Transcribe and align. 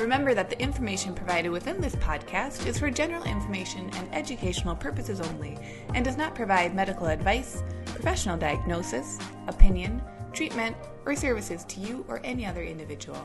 Remember 0.00 0.34
that 0.34 0.50
the 0.50 0.60
information 0.60 1.14
provided 1.14 1.50
within 1.50 1.80
this 1.80 1.94
podcast 1.96 2.66
is 2.66 2.80
for 2.80 2.90
general 2.90 3.22
information 3.24 3.88
and 3.94 4.12
educational 4.12 4.74
purposes 4.74 5.20
only 5.20 5.56
and 5.94 6.04
does 6.04 6.16
not 6.16 6.34
provide 6.34 6.74
medical 6.74 7.06
advice, 7.06 7.62
professional 7.84 8.36
diagnosis, 8.36 9.20
opinion, 9.46 10.02
treatment, 10.32 10.76
or 11.06 11.14
services 11.14 11.64
to 11.66 11.78
you 11.78 12.04
or 12.08 12.20
any 12.24 12.44
other 12.44 12.64
individual. 12.64 13.24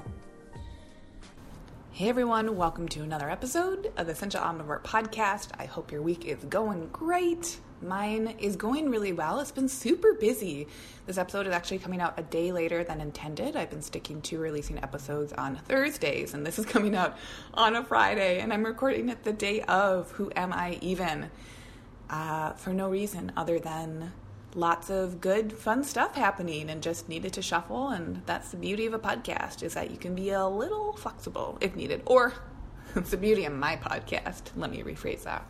Hey 1.89 2.07
everyone, 2.07 2.55
welcome 2.55 2.87
to 2.89 3.01
another 3.01 3.31
episode 3.31 3.91
of 3.97 4.05
the 4.05 4.13
Essential 4.13 4.39
Omnivore 4.39 4.83
podcast. 4.83 5.49
I 5.57 5.65
hope 5.65 5.91
your 5.91 6.03
week 6.03 6.25
is 6.25 6.37
going 6.45 6.87
great. 6.89 7.57
Mine 7.81 8.35
is 8.39 8.57
going 8.57 8.89
really 8.89 9.13
well. 9.13 9.39
It's 9.39 9.51
been 9.51 9.69
super 9.69 10.13
busy. 10.13 10.67
This 11.05 11.17
episode 11.17 11.47
is 11.47 11.53
actually 11.53 11.79
coming 11.79 12.01
out 12.01 12.19
a 12.19 12.23
day 12.23 12.51
later 12.51 12.83
than 12.83 12.99
intended. 12.99 13.55
I've 13.55 13.69
been 13.69 13.81
sticking 13.81 14.21
to 14.23 14.37
releasing 14.37 14.77
episodes 14.79 15.31
on 15.33 15.55
Thursdays, 15.55 16.33
and 16.33 16.45
this 16.45 16.59
is 16.59 16.65
coming 16.67 16.93
out 16.95 17.17
on 17.53 17.75
a 17.75 17.83
Friday, 17.83 18.39
and 18.39 18.51
I'm 18.51 18.65
recording 18.65 19.07
it 19.07 19.23
the 19.23 19.31
day 19.31 19.61
of 19.61 20.11
Who 20.11 20.29
Am 20.35 20.51
I 20.51 20.77
Even? 20.81 21.31
Uh, 22.09 22.53
for 22.53 22.73
no 22.73 22.89
reason 22.89 23.31
other 23.37 23.59
than 23.59 24.11
lots 24.55 24.89
of 24.89 25.21
good, 25.21 25.53
fun 25.53 25.83
stuff 25.83 26.15
happening 26.15 26.69
and 26.69 26.81
just 26.81 27.07
needed 27.07 27.31
to 27.33 27.41
shuffle. 27.41 27.89
And 27.89 28.23
that's 28.25 28.49
the 28.49 28.57
beauty 28.57 28.87
of 28.87 28.93
a 28.93 28.99
podcast 28.99 29.63
is 29.63 29.75
that 29.75 29.91
you 29.91 29.97
can 29.97 30.15
be 30.15 30.31
a 30.31 30.47
little 30.47 30.93
flexible 30.93 31.57
if 31.61 31.75
needed. 31.75 32.01
Or 32.05 32.33
it's 32.95 33.11
the 33.11 33.17
beauty 33.17 33.45
of 33.45 33.53
my 33.53 33.77
podcast. 33.77 34.43
Let 34.55 34.71
me 34.71 34.81
rephrase 34.81 35.23
that. 35.23 35.45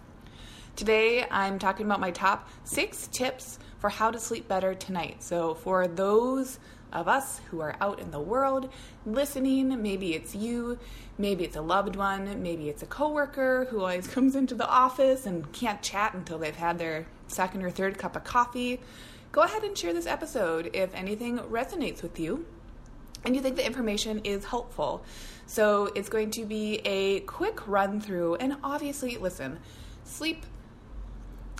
Today, 0.75 1.25
I'm 1.29 1.59
talking 1.59 1.85
about 1.85 1.99
my 1.99 2.11
top 2.11 2.49
six 2.63 3.07
tips 3.07 3.59
for 3.79 3.89
how 3.89 4.11
to 4.11 4.19
sleep 4.19 4.47
better 4.47 4.73
tonight. 4.73 5.21
So, 5.21 5.53
for 5.53 5.87
those 5.87 6.59
of 6.91 7.07
us 7.07 7.41
who 7.49 7.61
are 7.61 7.75
out 7.81 7.99
in 7.99 8.11
the 8.11 8.19
world 8.19 8.71
listening, 9.05 9.81
maybe 9.81 10.15
it's 10.15 10.33
you, 10.33 10.79
maybe 11.17 11.43
it's 11.43 11.55
a 11.55 11.61
loved 11.61 11.95
one, 11.95 12.41
maybe 12.41 12.69
it's 12.69 12.81
a 12.81 12.85
coworker 12.85 13.67
who 13.69 13.81
always 13.81 14.07
comes 14.07 14.35
into 14.35 14.55
the 14.55 14.67
office 14.67 15.25
and 15.25 15.51
can't 15.51 15.81
chat 15.81 16.13
until 16.13 16.37
they've 16.37 16.55
had 16.55 16.79
their 16.79 17.05
second 17.27 17.63
or 17.63 17.69
third 17.69 17.97
cup 17.97 18.15
of 18.15 18.23
coffee. 18.23 18.79
Go 19.31 19.41
ahead 19.41 19.63
and 19.63 19.77
share 19.77 19.93
this 19.93 20.07
episode 20.07 20.71
if 20.73 20.93
anything 20.95 21.37
resonates 21.39 22.01
with 22.01 22.19
you 22.19 22.45
and 23.23 23.35
you 23.35 23.41
think 23.41 23.57
the 23.57 23.65
information 23.65 24.19
is 24.23 24.45
helpful. 24.45 25.03
So, 25.45 25.91
it's 25.93 26.09
going 26.09 26.31
to 26.31 26.45
be 26.45 26.75
a 26.85 27.19
quick 27.21 27.67
run 27.67 27.99
through, 27.99 28.35
and 28.35 28.55
obviously, 28.63 29.17
listen, 29.17 29.59
sleep 30.05 30.45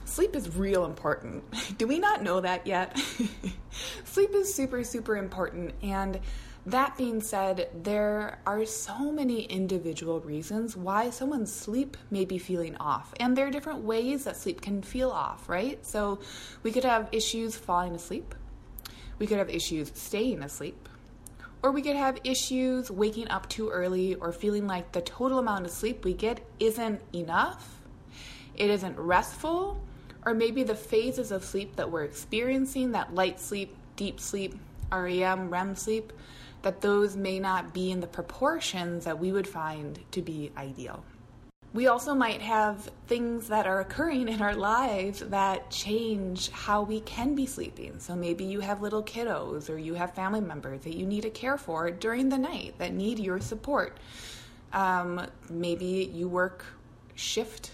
sleep 0.09 0.35
is 0.35 0.55
real 0.55 0.85
important. 0.85 1.43
Do 1.77 1.87
we 1.87 1.99
not 1.99 2.23
know 2.23 2.41
that 2.41 2.65
yet? 2.67 2.99
sleep 4.03 4.31
is 4.33 4.53
super, 4.53 4.83
super 4.83 5.17
important. 5.17 5.73
And 5.81 6.19
that 6.65 6.97
being 6.97 7.21
said, 7.21 7.69
there 7.73 8.39
are 8.45 8.65
so 8.65 9.11
many 9.11 9.43
individual 9.43 10.19
reasons 10.19 10.75
why 10.75 11.09
someone's 11.09 11.53
sleep 11.53 11.97
may 12.11 12.25
be 12.25 12.37
feeling 12.37 12.75
off. 12.77 13.13
And 13.19 13.35
there 13.35 13.47
are 13.47 13.51
different 13.51 13.79
ways 13.79 14.25
that 14.25 14.35
sleep 14.35 14.61
can 14.61 14.81
feel 14.81 15.09
off, 15.09 15.47
right? 15.47 15.83
So 15.85 16.19
we 16.63 16.71
could 16.71 16.83
have 16.83 17.09
issues 17.11 17.55
falling 17.55 17.95
asleep, 17.95 18.35
we 19.17 19.27
could 19.27 19.37
have 19.37 19.49
issues 19.49 19.91
staying 19.95 20.43
asleep. 20.43 20.87
Or 21.61 21.71
we 21.71 21.81
could 21.81 21.97
have 21.97 22.17
issues 22.23 22.89
waking 22.89 23.27
up 23.27 23.49
too 23.49 23.69
early 23.69 24.15
or 24.15 24.31
feeling 24.31 24.65
like 24.65 24.93
the 24.93 25.01
total 25.01 25.39
amount 25.39 25.65
of 25.65 25.71
sleep 25.71 26.05
we 26.05 26.13
get 26.13 26.39
isn't 26.57 27.01
enough, 27.13 27.81
it 28.55 28.69
isn't 28.69 28.97
restful, 28.97 29.81
or 30.25 30.33
maybe 30.33 30.63
the 30.63 30.75
phases 30.75 31.31
of 31.31 31.43
sleep 31.43 31.75
that 31.75 31.91
we're 31.91 32.03
experiencing, 32.03 32.91
that 32.91 33.13
light 33.13 33.39
sleep, 33.39 33.75
deep 33.95 34.19
sleep, 34.19 34.55
REM, 34.91 35.49
REM 35.49 35.75
sleep, 35.75 36.13
that 36.61 36.81
those 36.81 37.15
may 37.15 37.39
not 37.39 37.73
be 37.73 37.91
in 37.91 37.99
the 38.01 38.07
proportions 38.07 39.05
that 39.05 39.19
we 39.19 39.31
would 39.31 39.47
find 39.47 39.99
to 40.11 40.21
be 40.21 40.51
ideal. 40.57 41.03
We 41.71 41.85
also 41.85 42.15
might 42.15 42.41
have 42.41 42.89
things 43.05 43.47
that 43.49 43.67
are 43.67 43.79
occurring 43.79 44.27
in 44.27 44.41
our 44.41 44.55
lives 44.55 45.19
that 45.19 45.69
change 45.69 46.49
how 46.49 46.81
we 46.81 47.01
can 47.01 47.35
be 47.35 47.45
sleeping. 47.45 47.99
So 47.99 48.15
maybe 48.15 48.43
you 48.43 48.59
have 48.61 48.81
little 48.81 49.03
kiddos 49.03 49.69
or 49.69 49.77
you 49.77 49.93
have 49.93 50.15
family 50.15 50.41
members 50.41 50.81
that 50.81 50.95
you 50.95 51.05
need 51.05 51.21
to 51.21 51.29
care 51.29 51.57
for 51.57 51.91
during 51.91 52.29
the 52.29 52.39
night 52.39 52.73
that 52.79 52.93
need 52.93 53.19
your 53.19 53.39
support. 53.39 53.97
Um, 54.73 55.27
maybe 55.49 56.11
you 56.11 56.27
work 56.27 56.65
shift 57.13 57.71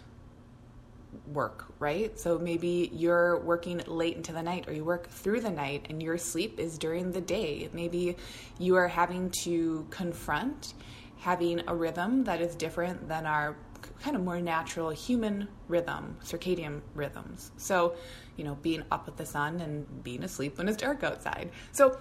work, 1.31 1.64
right? 1.79 2.17
So 2.17 2.37
maybe 2.37 2.89
you're 2.93 3.39
working 3.39 3.81
late 3.87 4.15
into 4.15 4.31
the 4.31 4.41
night 4.41 4.67
or 4.67 4.73
you 4.73 4.83
work 4.83 5.09
through 5.09 5.41
the 5.41 5.51
night 5.51 5.87
and 5.89 6.01
your 6.01 6.17
sleep 6.17 6.59
is 6.59 6.77
during 6.77 7.11
the 7.11 7.21
day. 7.21 7.69
Maybe 7.73 8.15
you 8.59 8.75
are 8.75 8.87
having 8.87 9.29
to 9.43 9.85
confront 9.89 10.73
having 11.17 11.61
a 11.67 11.75
rhythm 11.75 12.23
that 12.25 12.41
is 12.41 12.55
different 12.55 13.07
than 13.07 13.25
our 13.25 13.57
kind 14.01 14.15
of 14.15 14.23
more 14.23 14.39
natural 14.39 14.89
human 14.89 15.47
rhythm, 15.67 16.17
circadian 16.23 16.81
rhythms. 16.93 17.51
So, 17.57 17.95
you 18.37 18.43
know, 18.43 18.55
being 18.61 18.83
up 18.91 19.05
with 19.05 19.17
the 19.17 19.25
sun 19.25 19.59
and 19.61 20.03
being 20.03 20.23
asleep 20.23 20.57
when 20.57 20.67
it's 20.67 20.77
dark 20.77 21.03
outside. 21.03 21.51
So, 21.71 21.97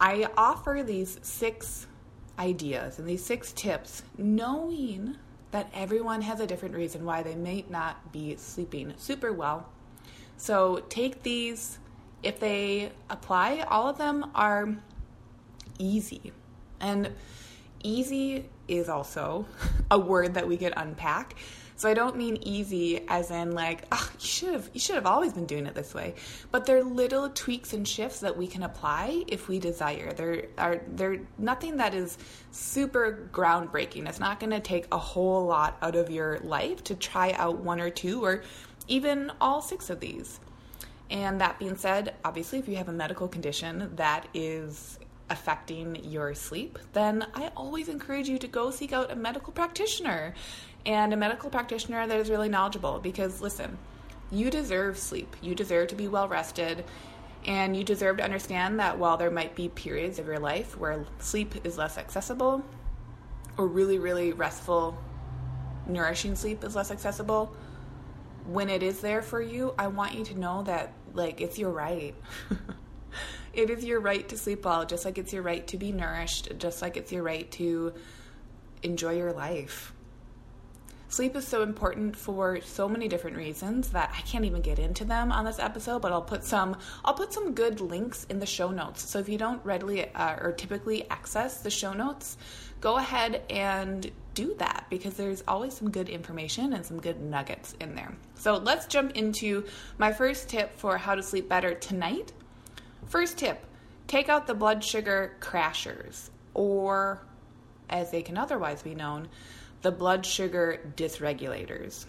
I 0.00 0.28
offer 0.36 0.82
these 0.86 1.18
six 1.22 1.88
ideas 2.38 2.98
and 2.98 3.08
these 3.08 3.24
six 3.24 3.52
tips 3.52 4.02
knowing 4.16 5.16
that 5.50 5.70
everyone 5.74 6.22
has 6.22 6.40
a 6.40 6.46
different 6.46 6.74
reason 6.74 7.04
why 7.04 7.22
they 7.22 7.34
may 7.34 7.64
not 7.68 8.12
be 8.12 8.36
sleeping 8.36 8.92
super 8.96 9.32
well. 9.32 9.68
So 10.36 10.84
take 10.88 11.22
these, 11.22 11.78
if 12.22 12.38
they 12.38 12.92
apply, 13.10 13.64
all 13.68 13.88
of 13.88 13.98
them 13.98 14.30
are 14.34 14.76
easy. 15.78 16.32
And 16.80 17.12
easy 17.82 18.48
is 18.68 18.88
also 18.88 19.46
a 19.90 19.98
word 19.98 20.34
that 20.34 20.46
we 20.46 20.56
could 20.56 20.74
unpack. 20.76 21.34
So 21.78 21.88
I 21.88 21.94
don't 21.94 22.16
mean 22.16 22.38
easy 22.42 23.04
as 23.06 23.30
in 23.30 23.52
like, 23.52 23.84
oh, 23.92 24.10
you 24.18 24.26
should 24.26 24.52
have 24.52 24.68
you 24.74 24.80
should 24.80 24.96
have 24.96 25.06
always 25.06 25.32
been 25.32 25.46
doing 25.46 25.64
it 25.64 25.76
this 25.76 25.94
way. 25.94 26.16
But 26.50 26.66
they're 26.66 26.82
little 26.82 27.30
tweaks 27.30 27.72
and 27.72 27.86
shifts 27.86 28.18
that 28.18 28.36
we 28.36 28.48
can 28.48 28.64
apply 28.64 29.22
if 29.28 29.46
we 29.46 29.60
desire. 29.60 30.12
There 30.12 30.46
are 30.58 30.80
they're 30.88 31.20
nothing 31.38 31.76
that 31.76 31.94
is 31.94 32.18
super 32.50 33.30
groundbreaking. 33.32 34.08
It's 34.08 34.18
not 34.18 34.40
going 34.40 34.50
to 34.50 34.58
take 34.58 34.88
a 34.90 34.98
whole 34.98 35.46
lot 35.46 35.78
out 35.80 35.94
of 35.94 36.10
your 36.10 36.40
life 36.40 36.82
to 36.84 36.96
try 36.96 37.30
out 37.34 37.58
one 37.60 37.80
or 37.80 37.90
two 37.90 38.24
or 38.24 38.42
even 38.88 39.30
all 39.40 39.62
six 39.62 39.88
of 39.88 40.00
these. 40.00 40.40
And 41.10 41.40
that 41.40 41.60
being 41.60 41.76
said, 41.76 42.16
obviously 42.24 42.58
if 42.58 42.66
you 42.66 42.74
have 42.74 42.88
a 42.88 42.92
medical 42.92 43.28
condition 43.28 43.92
that 43.94 44.26
is 44.34 44.98
affecting 45.30 45.94
your 46.04 46.34
sleep, 46.34 46.78
then 46.92 47.26
I 47.34 47.52
always 47.56 47.88
encourage 47.88 48.28
you 48.28 48.38
to 48.38 48.48
go 48.48 48.70
seek 48.70 48.92
out 48.92 49.12
a 49.12 49.16
medical 49.16 49.52
practitioner 49.52 50.34
and 50.88 51.12
a 51.12 51.16
medical 51.16 51.50
practitioner 51.50 52.06
that 52.06 52.18
is 52.18 52.30
really 52.30 52.48
knowledgeable 52.48 52.98
because 52.98 53.42
listen, 53.42 53.76
you 54.30 54.50
deserve 54.50 54.98
sleep. 54.98 55.36
You 55.42 55.54
deserve 55.54 55.88
to 55.88 55.94
be 55.94 56.08
well 56.08 56.28
rested. 56.28 56.84
And 57.46 57.76
you 57.76 57.84
deserve 57.84 58.16
to 58.16 58.24
understand 58.24 58.80
that 58.80 58.98
while 58.98 59.18
there 59.18 59.30
might 59.30 59.54
be 59.54 59.68
periods 59.68 60.18
of 60.18 60.26
your 60.26 60.38
life 60.38 60.78
where 60.78 61.04
sleep 61.18 61.54
is 61.64 61.76
less 61.76 61.98
accessible, 61.98 62.64
or 63.58 63.66
really, 63.66 63.98
really 63.98 64.32
restful, 64.32 64.98
nourishing 65.86 66.34
sleep 66.34 66.64
is 66.64 66.74
less 66.74 66.90
accessible, 66.90 67.54
when 68.46 68.70
it 68.70 68.82
is 68.82 69.00
there 69.00 69.22
for 69.22 69.42
you, 69.42 69.74
I 69.78 69.88
want 69.88 70.14
you 70.14 70.24
to 70.24 70.38
know 70.38 70.62
that, 70.62 70.92
like, 71.12 71.40
it's 71.40 71.58
your 71.58 71.70
right. 71.70 72.14
it 73.52 73.68
is 73.70 73.84
your 73.84 74.00
right 74.00 74.26
to 74.30 74.38
sleep 74.38 74.64
well, 74.64 74.86
just 74.86 75.04
like 75.04 75.18
it's 75.18 75.32
your 75.32 75.42
right 75.42 75.66
to 75.68 75.76
be 75.76 75.92
nourished, 75.92 76.58
just 76.58 76.80
like 76.80 76.96
it's 76.96 77.12
your 77.12 77.22
right 77.22 77.48
to 77.52 77.92
enjoy 78.82 79.16
your 79.16 79.32
life. 79.32 79.92
Sleep 81.10 81.34
is 81.36 81.48
so 81.48 81.62
important 81.62 82.14
for 82.14 82.60
so 82.60 82.86
many 82.86 83.08
different 83.08 83.38
reasons 83.38 83.88
that 83.90 84.12
I 84.14 84.20
can't 84.20 84.44
even 84.44 84.60
get 84.60 84.78
into 84.78 85.06
them 85.06 85.32
on 85.32 85.46
this 85.46 85.58
episode, 85.58 86.02
but 86.02 86.12
I'll 86.12 86.20
put 86.20 86.44
some 86.44 86.76
I'll 87.02 87.14
put 87.14 87.32
some 87.32 87.54
good 87.54 87.80
links 87.80 88.24
in 88.24 88.38
the 88.38 88.46
show 88.46 88.70
notes. 88.70 89.08
So 89.08 89.18
if 89.18 89.26
you 89.26 89.38
don't 89.38 89.64
readily 89.64 90.12
uh, 90.14 90.36
or 90.38 90.52
typically 90.52 91.08
access 91.08 91.62
the 91.62 91.70
show 91.70 91.94
notes, 91.94 92.36
go 92.82 92.98
ahead 92.98 93.42
and 93.48 94.10
do 94.34 94.54
that 94.58 94.84
because 94.90 95.14
there's 95.14 95.42
always 95.48 95.72
some 95.72 95.90
good 95.90 96.10
information 96.10 96.74
and 96.74 96.84
some 96.84 97.00
good 97.00 97.22
nuggets 97.22 97.74
in 97.80 97.94
there. 97.94 98.14
So 98.34 98.58
let's 98.58 98.86
jump 98.86 99.12
into 99.12 99.64
my 99.96 100.12
first 100.12 100.50
tip 100.50 100.76
for 100.76 100.98
how 100.98 101.14
to 101.14 101.22
sleep 101.22 101.48
better 101.48 101.72
tonight. 101.72 102.32
First 103.06 103.38
tip, 103.38 103.64
take 104.08 104.28
out 104.28 104.46
the 104.46 104.54
blood 104.54 104.84
sugar 104.84 105.36
crashers 105.40 106.28
or 106.52 107.22
as 107.90 108.10
they 108.10 108.20
can 108.22 108.36
otherwise 108.36 108.82
be 108.82 108.94
known, 108.94 109.28
the 109.82 109.90
blood 109.90 110.26
sugar 110.26 110.80
dysregulators. 110.96 112.06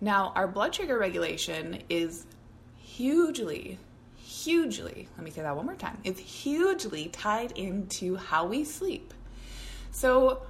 Now, 0.00 0.32
our 0.34 0.48
blood 0.48 0.74
sugar 0.74 0.98
regulation 0.98 1.82
is 1.90 2.26
hugely, 2.78 3.78
hugely, 4.16 5.08
let 5.16 5.24
me 5.24 5.30
say 5.30 5.42
that 5.42 5.54
one 5.54 5.66
more 5.66 5.74
time, 5.74 5.98
it's 6.04 6.20
hugely 6.20 7.08
tied 7.08 7.52
into 7.52 8.16
how 8.16 8.46
we 8.46 8.64
sleep. 8.64 9.12
So, 9.90 10.42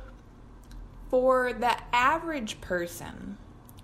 for 1.08 1.52
the 1.52 1.76
average 1.92 2.60
person 2.60 3.36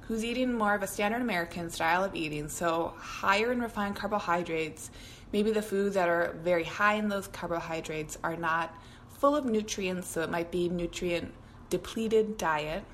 who's 0.02 0.24
eating 0.24 0.52
more 0.52 0.76
of 0.76 0.84
a 0.84 0.86
standard 0.86 1.20
American 1.20 1.68
style 1.70 2.04
of 2.04 2.14
eating, 2.14 2.48
so 2.48 2.94
higher 2.96 3.50
in 3.50 3.60
refined 3.60 3.96
carbohydrates, 3.96 4.92
maybe 5.32 5.50
the 5.50 5.62
foods 5.62 5.96
that 5.96 6.08
are 6.08 6.36
very 6.44 6.62
high 6.62 6.94
in 6.94 7.08
those 7.08 7.26
carbohydrates 7.26 8.16
are 8.22 8.36
not 8.36 8.72
full 9.18 9.34
of 9.34 9.44
nutrients, 9.44 10.08
so 10.08 10.22
it 10.22 10.30
might 10.30 10.52
be 10.52 10.68
nutrient 10.68 11.34
depleted 11.70 12.36
diet 12.36 12.84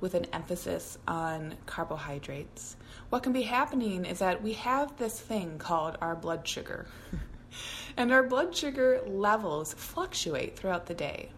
with 0.00 0.14
an 0.14 0.26
emphasis 0.32 0.98
on 1.06 1.54
carbohydrates. 1.66 2.76
What 3.08 3.22
can 3.22 3.32
be 3.32 3.42
happening 3.42 4.04
is 4.04 4.18
that 4.18 4.42
we 4.42 4.54
have 4.54 4.96
this 4.96 5.18
thing 5.18 5.58
called 5.58 5.96
our 6.00 6.16
blood 6.16 6.46
sugar. 6.46 6.86
and 7.96 8.12
our 8.12 8.24
blood 8.24 8.54
sugar 8.54 9.00
levels 9.06 9.74
fluctuate 9.74 10.56
throughout 10.56 10.86
the 10.86 10.94
day. 10.94 11.30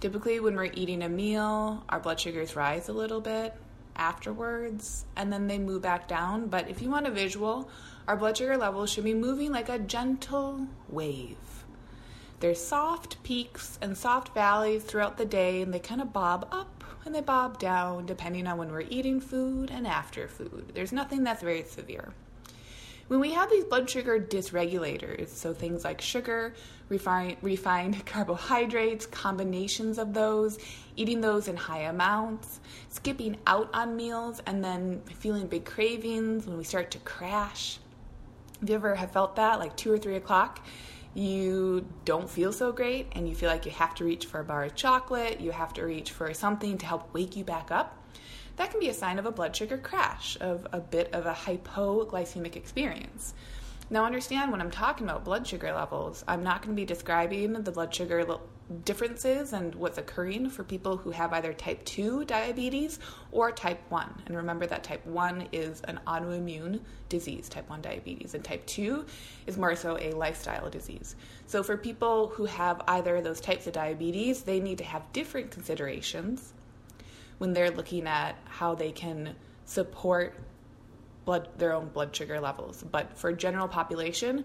Typically, 0.00 0.40
when 0.40 0.56
we're 0.56 0.70
eating 0.74 1.02
a 1.02 1.08
meal, 1.08 1.82
our 1.88 1.98
blood 1.98 2.20
sugars 2.20 2.54
rise 2.54 2.88
a 2.88 2.92
little 2.92 3.22
bit 3.22 3.54
afterwards 3.96 5.06
and 5.16 5.32
then 5.32 5.46
they 5.46 5.58
move 5.58 5.80
back 5.80 6.06
down. 6.06 6.48
But 6.48 6.68
if 6.68 6.82
you 6.82 6.90
want 6.90 7.06
a 7.06 7.10
visual, 7.10 7.70
our 8.06 8.16
blood 8.16 8.36
sugar 8.36 8.58
levels 8.58 8.90
should 8.90 9.04
be 9.04 9.14
moving 9.14 9.52
like 9.52 9.70
a 9.70 9.78
gentle 9.78 10.66
wave. 10.88 11.38
There's 12.40 12.62
soft 12.62 13.22
peaks 13.22 13.78
and 13.80 13.96
soft 13.96 14.34
valleys 14.34 14.84
throughout 14.84 15.16
the 15.16 15.24
day, 15.24 15.62
and 15.62 15.72
they 15.72 15.78
kind 15.78 16.00
of 16.00 16.12
bob 16.12 16.48
up 16.52 16.84
and 17.04 17.14
they 17.14 17.20
bob 17.20 17.58
down 17.58 18.06
depending 18.06 18.46
on 18.46 18.58
when 18.58 18.70
we're 18.72 18.84
eating 18.88 19.20
food 19.20 19.70
and 19.70 19.86
after 19.86 20.26
food. 20.26 20.72
There's 20.74 20.92
nothing 20.92 21.22
that's 21.22 21.42
very 21.42 21.64
severe. 21.64 22.12
When 23.08 23.20
we 23.20 23.32
have 23.32 23.50
these 23.50 23.64
blood 23.64 23.90
sugar 23.90 24.18
dysregulators, 24.18 25.28
so 25.28 25.52
things 25.52 25.84
like 25.84 26.00
sugar, 26.00 26.54
refined, 26.88 27.36
refined 27.42 28.04
carbohydrates, 28.06 29.04
combinations 29.04 29.98
of 29.98 30.14
those, 30.14 30.58
eating 30.96 31.20
those 31.20 31.46
in 31.48 31.56
high 31.56 31.82
amounts, 31.82 32.60
skipping 32.88 33.36
out 33.46 33.68
on 33.74 33.94
meals, 33.94 34.40
and 34.46 34.64
then 34.64 35.02
feeling 35.02 35.46
big 35.46 35.66
cravings 35.66 36.46
when 36.46 36.56
we 36.56 36.64
start 36.64 36.90
to 36.92 36.98
crash. 37.00 37.78
Have 38.60 38.70
you 38.70 38.74
ever 38.76 38.94
have 38.94 39.12
felt 39.12 39.36
that, 39.36 39.58
like 39.58 39.76
two 39.76 39.92
or 39.92 39.98
three 39.98 40.16
o'clock? 40.16 40.64
You 41.14 41.86
don't 42.04 42.28
feel 42.28 42.52
so 42.52 42.72
great, 42.72 43.08
and 43.12 43.28
you 43.28 43.34
feel 43.34 43.48
like 43.48 43.66
you 43.66 43.72
have 43.72 43.94
to 43.96 44.04
reach 44.04 44.26
for 44.26 44.40
a 44.40 44.44
bar 44.44 44.64
of 44.64 44.74
chocolate, 44.74 45.40
you 45.40 45.52
have 45.52 45.72
to 45.74 45.84
reach 45.84 46.10
for 46.10 46.34
something 46.34 46.76
to 46.78 46.86
help 46.86 47.14
wake 47.14 47.36
you 47.36 47.44
back 47.44 47.70
up 47.70 48.04
that 48.56 48.70
can 48.70 48.80
be 48.80 48.88
a 48.88 48.94
sign 48.94 49.18
of 49.18 49.26
a 49.26 49.32
blood 49.32 49.54
sugar 49.54 49.78
crash, 49.78 50.36
of 50.40 50.66
a 50.72 50.80
bit 50.80 51.12
of 51.12 51.26
a 51.26 51.32
hypoglycemic 51.32 52.56
experience. 52.56 53.34
Now, 53.94 54.04
understand 54.04 54.50
when 54.50 54.60
I'm 54.60 54.72
talking 54.72 55.06
about 55.06 55.24
blood 55.24 55.46
sugar 55.46 55.72
levels, 55.72 56.24
I'm 56.26 56.42
not 56.42 56.62
going 56.62 56.74
to 56.74 56.80
be 56.82 56.84
describing 56.84 57.52
the 57.52 57.70
blood 57.70 57.94
sugar 57.94 58.26
differences 58.84 59.52
and 59.52 59.72
what's 59.76 59.98
occurring 59.98 60.50
for 60.50 60.64
people 60.64 60.96
who 60.96 61.12
have 61.12 61.32
either 61.32 61.52
type 61.52 61.84
2 61.84 62.24
diabetes 62.24 62.98
or 63.30 63.52
type 63.52 63.80
1. 63.90 64.22
And 64.26 64.36
remember 64.36 64.66
that 64.66 64.82
type 64.82 65.06
1 65.06 65.46
is 65.52 65.80
an 65.82 66.00
autoimmune 66.08 66.80
disease, 67.08 67.48
type 67.48 67.70
1 67.70 67.82
diabetes, 67.82 68.34
and 68.34 68.42
type 68.42 68.66
2 68.66 69.06
is 69.46 69.56
more 69.56 69.76
so 69.76 69.96
a 69.96 70.10
lifestyle 70.10 70.68
disease. 70.68 71.14
So, 71.46 71.62
for 71.62 71.76
people 71.76 72.32
who 72.34 72.46
have 72.46 72.82
either 72.88 73.14
of 73.14 73.22
those 73.22 73.40
types 73.40 73.68
of 73.68 73.74
diabetes, 73.74 74.42
they 74.42 74.58
need 74.58 74.78
to 74.78 74.84
have 74.84 75.12
different 75.12 75.52
considerations 75.52 76.52
when 77.38 77.52
they're 77.52 77.70
looking 77.70 78.08
at 78.08 78.36
how 78.46 78.74
they 78.74 78.90
can 78.90 79.36
support 79.66 80.36
blood 81.24 81.48
their 81.58 81.72
own 81.72 81.88
blood 81.88 82.14
sugar 82.14 82.40
levels. 82.40 82.84
But 82.90 83.16
for 83.16 83.32
general 83.32 83.68
population, 83.68 84.44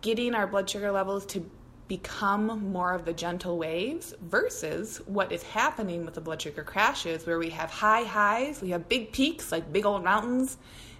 getting 0.00 0.34
our 0.34 0.46
blood 0.46 0.68
sugar 0.68 0.90
levels 0.90 1.26
to 1.26 1.48
become 1.88 2.46
more 2.72 2.94
of 2.94 3.04
the 3.04 3.12
gentle 3.12 3.58
waves 3.58 4.14
versus 4.22 4.98
what 5.06 5.30
is 5.30 5.42
happening 5.42 6.04
with 6.04 6.14
the 6.14 6.20
blood 6.20 6.40
sugar 6.40 6.62
crashes 6.62 7.26
where 7.26 7.38
we 7.38 7.50
have 7.50 7.70
high 7.70 8.04
highs, 8.04 8.62
we 8.62 8.70
have 8.70 8.88
big 8.88 9.12
peaks 9.12 9.52
like 9.52 9.72
big 9.72 9.84
old 9.84 10.02
mountains, 10.02 10.56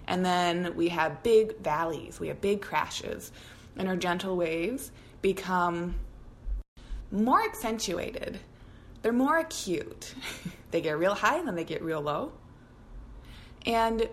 and 0.07 0.23
then 0.23 0.75
we 0.75 0.89
have 0.89 1.23
big 1.23 1.57
valleys, 1.59 2.19
we 2.19 2.27
have 2.27 2.41
big 2.41 2.61
crashes. 2.61 3.31
And 3.75 3.87
our 3.87 3.95
gentle 3.95 4.35
waves 4.35 4.91
become 5.21 5.95
more 7.11 7.43
accentuated 7.43 8.39
they're 9.03 9.11
more 9.11 9.37
acute. 9.37 10.15
they 10.71 10.81
get 10.81 10.97
real 10.97 11.13
high 11.13 11.37
and 11.37 11.47
then 11.47 11.55
they 11.55 11.65
get 11.65 11.83
real 11.83 12.01
low. 12.01 12.31
And 13.65 14.09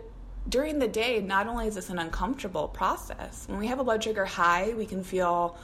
during 0.48 0.78
the 0.78 0.88
day, 0.88 1.20
not 1.20 1.46
only 1.46 1.66
is 1.66 1.74
this 1.74 1.90
an 1.90 1.98
uncomfortable 1.98 2.68
process, 2.68 3.44
when 3.48 3.58
we 3.58 3.66
have 3.66 3.78
a 3.78 3.84
blood 3.84 4.02
sugar 4.02 4.24
high, 4.24 4.72
we 4.76 4.86
can 4.86 5.02
feel 5.02 5.56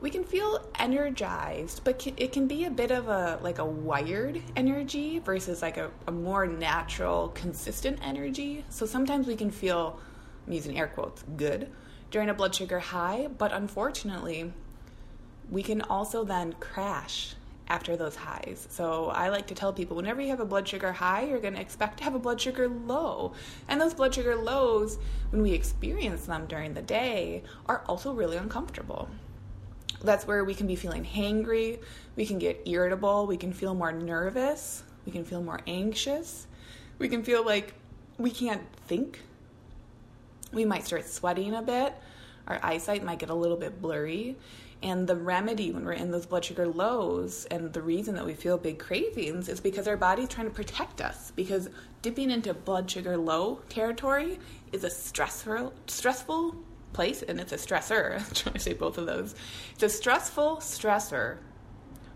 we 0.00 0.10
can 0.10 0.22
feel 0.22 0.64
energized, 0.78 1.82
but 1.82 2.06
it 2.16 2.30
can 2.32 2.46
be 2.46 2.66
a 2.66 2.70
bit 2.70 2.92
of 2.92 3.08
a 3.08 3.40
like 3.42 3.58
a 3.58 3.64
wired 3.64 4.40
energy 4.54 5.18
versus 5.18 5.60
like 5.60 5.76
a, 5.76 5.90
a 6.06 6.12
more 6.12 6.46
natural, 6.46 7.30
consistent 7.30 7.98
energy. 8.02 8.64
So 8.68 8.86
sometimes 8.86 9.26
we 9.26 9.34
can 9.34 9.50
feel, 9.50 9.98
I'm 10.46 10.52
using 10.52 10.78
air 10.78 10.86
quotes, 10.86 11.24
good 11.36 11.70
during 12.10 12.28
a 12.28 12.34
blood 12.34 12.54
sugar 12.54 12.78
high, 12.78 13.28
but 13.38 13.52
unfortunately, 13.52 14.52
we 15.50 15.62
can 15.62 15.82
also 15.82 16.24
then 16.24 16.54
crash 16.60 17.34
after 17.68 17.96
those 17.96 18.16
highs. 18.16 18.66
So 18.70 19.06
I 19.06 19.28
like 19.28 19.46
to 19.48 19.54
tell 19.54 19.72
people 19.72 19.96
whenever 19.96 20.20
you 20.20 20.28
have 20.28 20.40
a 20.40 20.44
blood 20.44 20.66
sugar 20.66 20.92
high, 20.92 21.24
you're 21.24 21.40
going 21.40 21.54
to 21.54 21.60
expect 21.60 21.98
to 21.98 22.04
have 22.04 22.14
a 22.14 22.18
blood 22.18 22.40
sugar 22.40 22.68
low. 22.68 23.34
And 23.68 23.80
those 23.80 23.94
blood 23.94 24.14
sugar 24.14 24.36
lows, 24.36 24.98
when 25.30 25.42
we 25.42 25.52
experience 25.52 26.26
them 26.26 26.46
during 26.46 26.74
the 26.74 26.82
day, 26.82 27.42
are 27.66 27.84
also 27.86 28.12
really 28.12 28.36
uncomfortable. 28.36 29.08
That's 30.02 30.26
where 30.26 30.44
we 30.44 30.54
can 30.54 30.66
be 30.66 30.76
feeling 30.76 31.04
hangry, 31.04 31.80
we 32.14 32.24
can 32.24 32.38
get 32.38 32.62
irritable, 32.66 33.26
we 33.26 33.36
can 33.36 33.52
feel 33.52 33.74
more 33.74 33.90
nervous, 33.90 34.84
we 35.04 35.10
can 35.10 35.24
feel 35.24 35.42
more 35.42 35.60
anxious, 35.66 36.46
we 36.98 37.08
can 37.08 37.24
feel 37.24 37.44
like 37.44 37.74
we 38.16 38.30
can't 38.30 38.62
think. 38.86 39.20
We 40.52 40.64
might 40.64 40.86
start 40.86 41.04
sweating 41.06 41.54
a 41.54 41.62
bit, 41.62 41.94
our 42.46 42.60
eyesight 42.62 43.02
might 43.02 43.18
get 43.18 43.30
a 43.30 43.34
little 43.34 43.56
bit 43.56 43.82
blurry 43.82 44.36
and 44.82 45.06
the 45.06 45.16
remedy 45.16 45.72
when 45.72 45.84
we're 45.84 45.92
in 45.92 46.10
those 46.10 46.26
blood 46.26 46.44
sugar 46.44 46.66
lows 46.66 47.46
and 47.46 47.72
the 47.72 47.82
reason 47.82 48.14
that 48.14 48.24
we 48.24 48.34
feel 48.34 48.56
big 48.56 48.78
cravings 48.78 49.48
is 49.48 49.60
because 49.60 49.88
our 49.88 49.96
body's 49.96 50.28
trying 50.28 50.46
to 50.46 50.54
protect 50.54 51.00
us 51.00 51.32
because 51.34 51.68
dipping 52.02 52.30
into 52.30 52.54
blood 52.54 52.90
sugar 52.90 53.16
low 53.16 53.60
territory 53.68 54.38
is 54.72 54.84
a 54.84 54.90
stressful 54.90 55.72
stressful 55.86 56.54
place 56.92 57.22
and 57.22 57.40
it's 57.40 57.52
a 57.52 57.56
stressor. 57.56 58.14
I'm 58.28 58.34
trying 58.34 58.54
to 58.54 58.60
say 58.60 58.74
both 58.74 58.98
of 58.98 59.06
those. 59.06 59.34
It's 59.74 59.82
a 59.82 59.88
stressful 59.88 60.56
stressor 60.58 61.38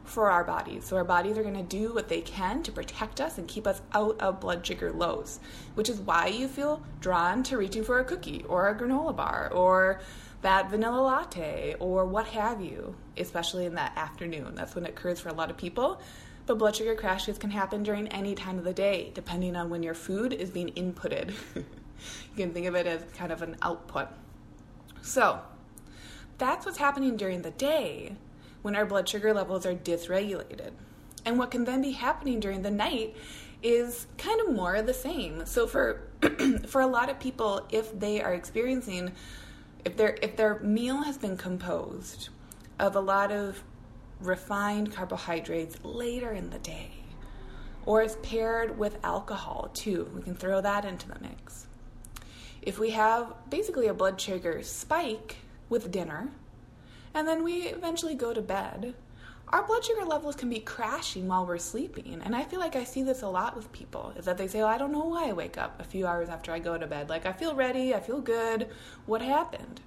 for 0.04 0.30
our 0.30 0.44
bodies. 0.44 0.84
So 0.84 0.96
our 0.96 1.04
bodies 1.04 1.38
are 1.38 1.42
going 1.42 1.56
to 1.56 1.62
do 1.62 1.94
what 1.94 2.08
they 2.08 2.20
can 2.20 2.62
to 2.64 2.72
protect 2.72 3.20
us 3.20 3.38
and 3.38 3.46
keep 3.46 3.66
us 3.66 3.80
out 3.92 4.20
of 4.20 4.40
blood 4.40 4.66
sugar 4.66 4.92
lows, 4.92 5.40
which 5.74 5.88
is 5.88 6.00
why 6.00 6.26
you 6.26 6.48
feel 6.48 6.82
drawn 7.00 7.42
to 7.44 7.56
reaching 7.56 7.84
for 7.84 7.98
a 7.98 8.04
cookie 8.04 8.44
or 8.48 8.68
a 8.68 8.74
granola 8.74 9.14
bar 9.14 9.50
or 9.52 10.00
that 10.42 10.70
vanilla 10.70 11.00
latte 11.00 11.76
or 11.78 12.04
what 12.04 12.26
have 12.26 12.60
you, 12.60 12.94
especially 13.16 13.64
in 13.64 13.74
that 13.76 13.96
afternoon. 13.96 14.54
That's 14.54 14.74
when 14.74 14.84
it 14.84 14.90
occurs 14.90 15.20
for 15.20 15.28
a 15.28 15.34
lot 15.34 15.50
of 15.50 15.56
people. 15.56 16.00
But 16.44 16.58
blood 16.58 16.74
sugar 16.74 16.96
crashes 16.96 17.38
can 17.38 17.50
happen 17.50 17.84
during 17.84 18.08
any 18.08 18.34
time 18.34 18.58
of 18.58 18.64
the 18.64 18.72
day, 18.72 19.12
depending 19.14 19.54
on 19.54 19.70
when 19.70 19.84
your 19.84 19.94
food 19.94 20.32
is 20.32 20.50
being 20.50 20.70
inputted. 20.70 21.32
you 21.54 21.64
can 22.36 22.52
think 22.52 22.66
of 22.66 22.74
it 22.74 22.86
as 22.86 23.04
kind 23.14 23.30
of 23.30 23.42
an 23.42 23.56
output. 23.62 24.08
So, 25.02 25.40
that's 26.38 26.66
what's 26.66 26.78
happening 26.78 27.16
during 27.16 27.42
the 27.42 27.52
day 27.52 28.16
when 28.62 28.74
our 28.74 28.86
blood 28.86 29.08
sugar 29.08 29.34
levels 29.34 29.66
are 29.66 29.74
dysregulated. 29.74 30.70
And 31.24 31.38
what 31.38 31.50
can 31.50 31.64
then 31.64 31.82
be 31.82 31.92
happening 31.92 32.40
during 32.40 32.62
the 32.62 32.70
night 32.70 33.16
is 33.62 34.06
kind 34.18 34.40
of 34.40 34.54
more 34.54 34.74
of 34.74 34.86
the 34.86 34.94
same. 34.94 35.46
So 35.46 35.66
for 35.66 36.02
for 36.66 36.80
a 36.80 36.86
lot 36.86 37.10
of 37.10 37.18
people 37.18 37.66
if 37.70 37.98
they 37.98 38.22
are 38.22 38.34
experiencing 38.34 39.12
if 39.84 39.96
their 39.96 40.16
if 40.22 40.36
their 40.36 40.60
meal 40.60 41.02
has 41.02 41.18
been 41.18 41.36
composed 41.36 42.28
of 42.78 42.94
a 42.94 43.00
lot 43.00 43.32
of 43.32 43.62
refined 44.20 44.92
carbohydrates 44.92 45.76
later 45.82 46.32
in 46.32 46.50
the 46.50 46.58
day 46.58 46.90
or 47.84 48.02
is 48.02 48.16
paired 48.22 48.78
with 48.78 48.96
alcohol 49.02 49.70
too 49.74 50.08
we 50.14 50.22
can 50.22 50.34
throw 50.34 50.60
that 50.60 50.84
into 50.84 51.08
the 51.08 51.18
mix 51.20 51.66
if 52.60 52.78
we 52.78 52.90
have 52.90 53.34
basically 53.50 53.88
a 53.88 53.94
blood 53.94 54.20
sugar 54.20 54.62
spike 54.62 55.38
with 55.68 55.90
dinner 55.90 56.30
and 57.14 57.26
then 57.26 57.42
we 57.44 57.62
eventually 57.68 58.14
go 58.14 58.32
to 58.32 58.42
bed 58.42 58.94
our 59.52 59.62
blood 59.66 59.84
sugar 59.84 60.06
levels 60.06 60.34
can 60.34 60.48
be 60.48 60.60
crashing 60.60 61.28
while 61.28 61.44
we're 61.44 61.58
sleeping. 61.58 62.22
And 62.24 62.34
I 62.34 62.42
feel 62.42 62.58
like 62.58 62.74
I 62.74 62.84
see 62.84 63.02
this 63.02 63.20
a 63.20 63.28
lot 63.28 63.54
with 63.54 63.70
people 63.70 64.14
is 64.16 64.24
that 64.24 64.38
they 64.38 64.48
say, 64.48 64.60
well, 64.60 64.68
I 64.68 64.78
don't 64.78 64.92
know 64.92 65.04
why 65.04 65.28
I 65.28 65.34
wake 65.34 65.58
up 65.58 65.78
a 65.78 65.84
few 65.84 66.06
hours 66.06 66.30
after 66.30 66.52
I 66.52 66.58
go 66.58 66.78
to 66.78 66.86
bed. 66.86 67.10
Like, 67.10 67.26
I 67.26 67.32
feel 67.32 67.54
ready, 67.54 67.94
I 67.94 68.00
feel 68.00 68.22
good. 68.22 68.68
What 69.04 69.20
happened? 69.20 69.82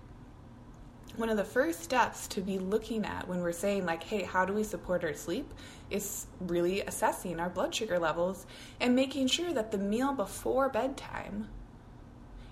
One 1.15 1.29
of 1.29 1.38
the 1.38 1.46
first 1.46 1.82
steps 1.82 2.27
to 2.27 2.41
be 2.41 2.60
looking 2.60 3.05
at 3.05 3.27
when 3.27 3.41
we're 3.41 3.53
saying, 3.53 3.86
like, 3.88 4.03
hey, 4.03 4.22
how 4.22 4.46
do 4.46 4.53
we 4.53 4.63
support 4.63 5.03
our 5.03 5.13
sleep 5.15 5.51
is 5.89 6.27
really 6.39 6.82
assessing 6.82 7.39
our 7.39 7.50
blood 7.50 7.74
sugar 7.74 7.98
levels 7.98 8.46
and 8.79 8.96
making 8.96 9.27
sure 9.27 9.51
that 9.51 9.72
the 9.72 9.77
meal 9.79 10.13
before 10.13 10.70
bedtime 10.70 11.48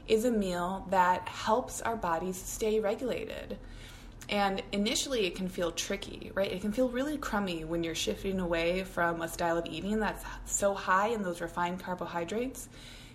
is 0.08 0.26
a 0.26 0.32
meal 0.32 0.88
that 0.90 1.28
helps 1.28 1.82
our 1.82 1.96
bodies 1.96 2.38
stay 2.38 2.80
regulated. 2.80 3.60
And 4.30 4.64
initially, 4.72 5.26
it 5.26 5.36
can 5.36 5.50
feel 5.50 5.72
tricky, 5.72 6.32
right? 6.34 6.52
It 6.52 6.62
can 6.62 6.72
feel 6.72 6.90
really 6.90 7.18
crummy 7.18 7.66
when 7.66 7.84
you're 7.84 7.96
shifting 7.96 8.40
away 8.40 8.84
from 8.84 9.22
a 9.22 9.28
style 9.28 9.58
of 9.58 9.66
eating 9.66 10.00
that's 10.00 10.24
so 10.46 10.74
high 10.74 11.08
in 11.08 11.24
those 11.24 11.42
refined 11.42 11.82
carbohydrates 11.82 12.70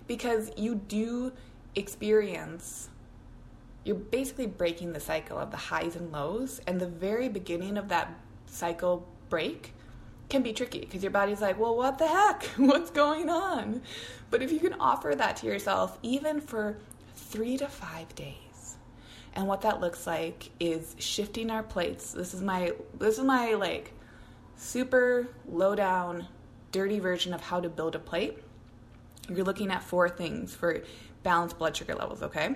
because 0.07 0.51
you 0.55 0.75
do 0.75 1.31
experience, 1.75 2.89
you're 3.83 3.95
basically 3.95 4.47
breaking 4.47 4.93
the 4.93 4.99
cycle 4.99 5.37
of 5.37 5.51
the 5.51 5.57
highs 5.57 5.95
and 5.95 6.11
lows. 6.11 6.61
And 6.67 6.79
the 6.79 6.87
very 6.87 7.29
beginning 7.29 7.77
of 7.77 7.89
that 7.89 8.13
cycle 8.45 9.07
break 9.29 9.73
can 10.29 10.43
be 10.43 10.53
tricky 10.53 10.81
because 10.81 11.01
your 11.01 11.11
body's 11.11 11.41
like, 11.41 11.59
well, 11.59 11.75
what 11.75 11.97
the 11.97 12.07
heck? 12.07 12.43
What's 12.57 12.91
going 12.91 13.29
on? 13.29 13.81
But 14.29 14.41
if 14.41 14.51
you 14.51 14.59
can 14.59 14.73
offer 14.73 15.15
that 15.15 15.37
to 15.37 15.47
yourself, 15.47 15.97
even 16.03 16.39
for 16.39 16.77
three 17.15 17.57
to 17.57 17.67
five 17.67 18.13
days, 18.15 18.48
and 19.33 19.47
what 19.47 19.61
that 19.61 19.79
looks 19.79 20.07
like 20.07 20.49
is 20.59 20.95
shifting 20.99 21.49
our 21.49 21.63
plates. 21.63 22.11
This 22.11 22.33
is 22.33 22.41
my 22.41 22.73
this 22.97 23.17
is 23.17 23.23
my 23.23 23.53
like 23.53 23.93
super 24.55 25.27
low 25.47 25.75
down, 25.75 26.27
dirty 26.71 26.99
version 26.99 27.33
of 27.33 27.41
how 27.41 27.59
to 27.59 27.69
build 27.69 27.95
a 27.95 27.99
plate. 27.99 28.37
You're 29.29 29.45
looking 29.45 29.71
at 29.71 29.83
four 29.83 30.09
things 30.09 30.55
for 30.55 30.83
balanced 31.23 31.57
blood 31.57 31.75
sugar 31.77 31.95
levels, 31.95 32.23
okay? 32.23 32.55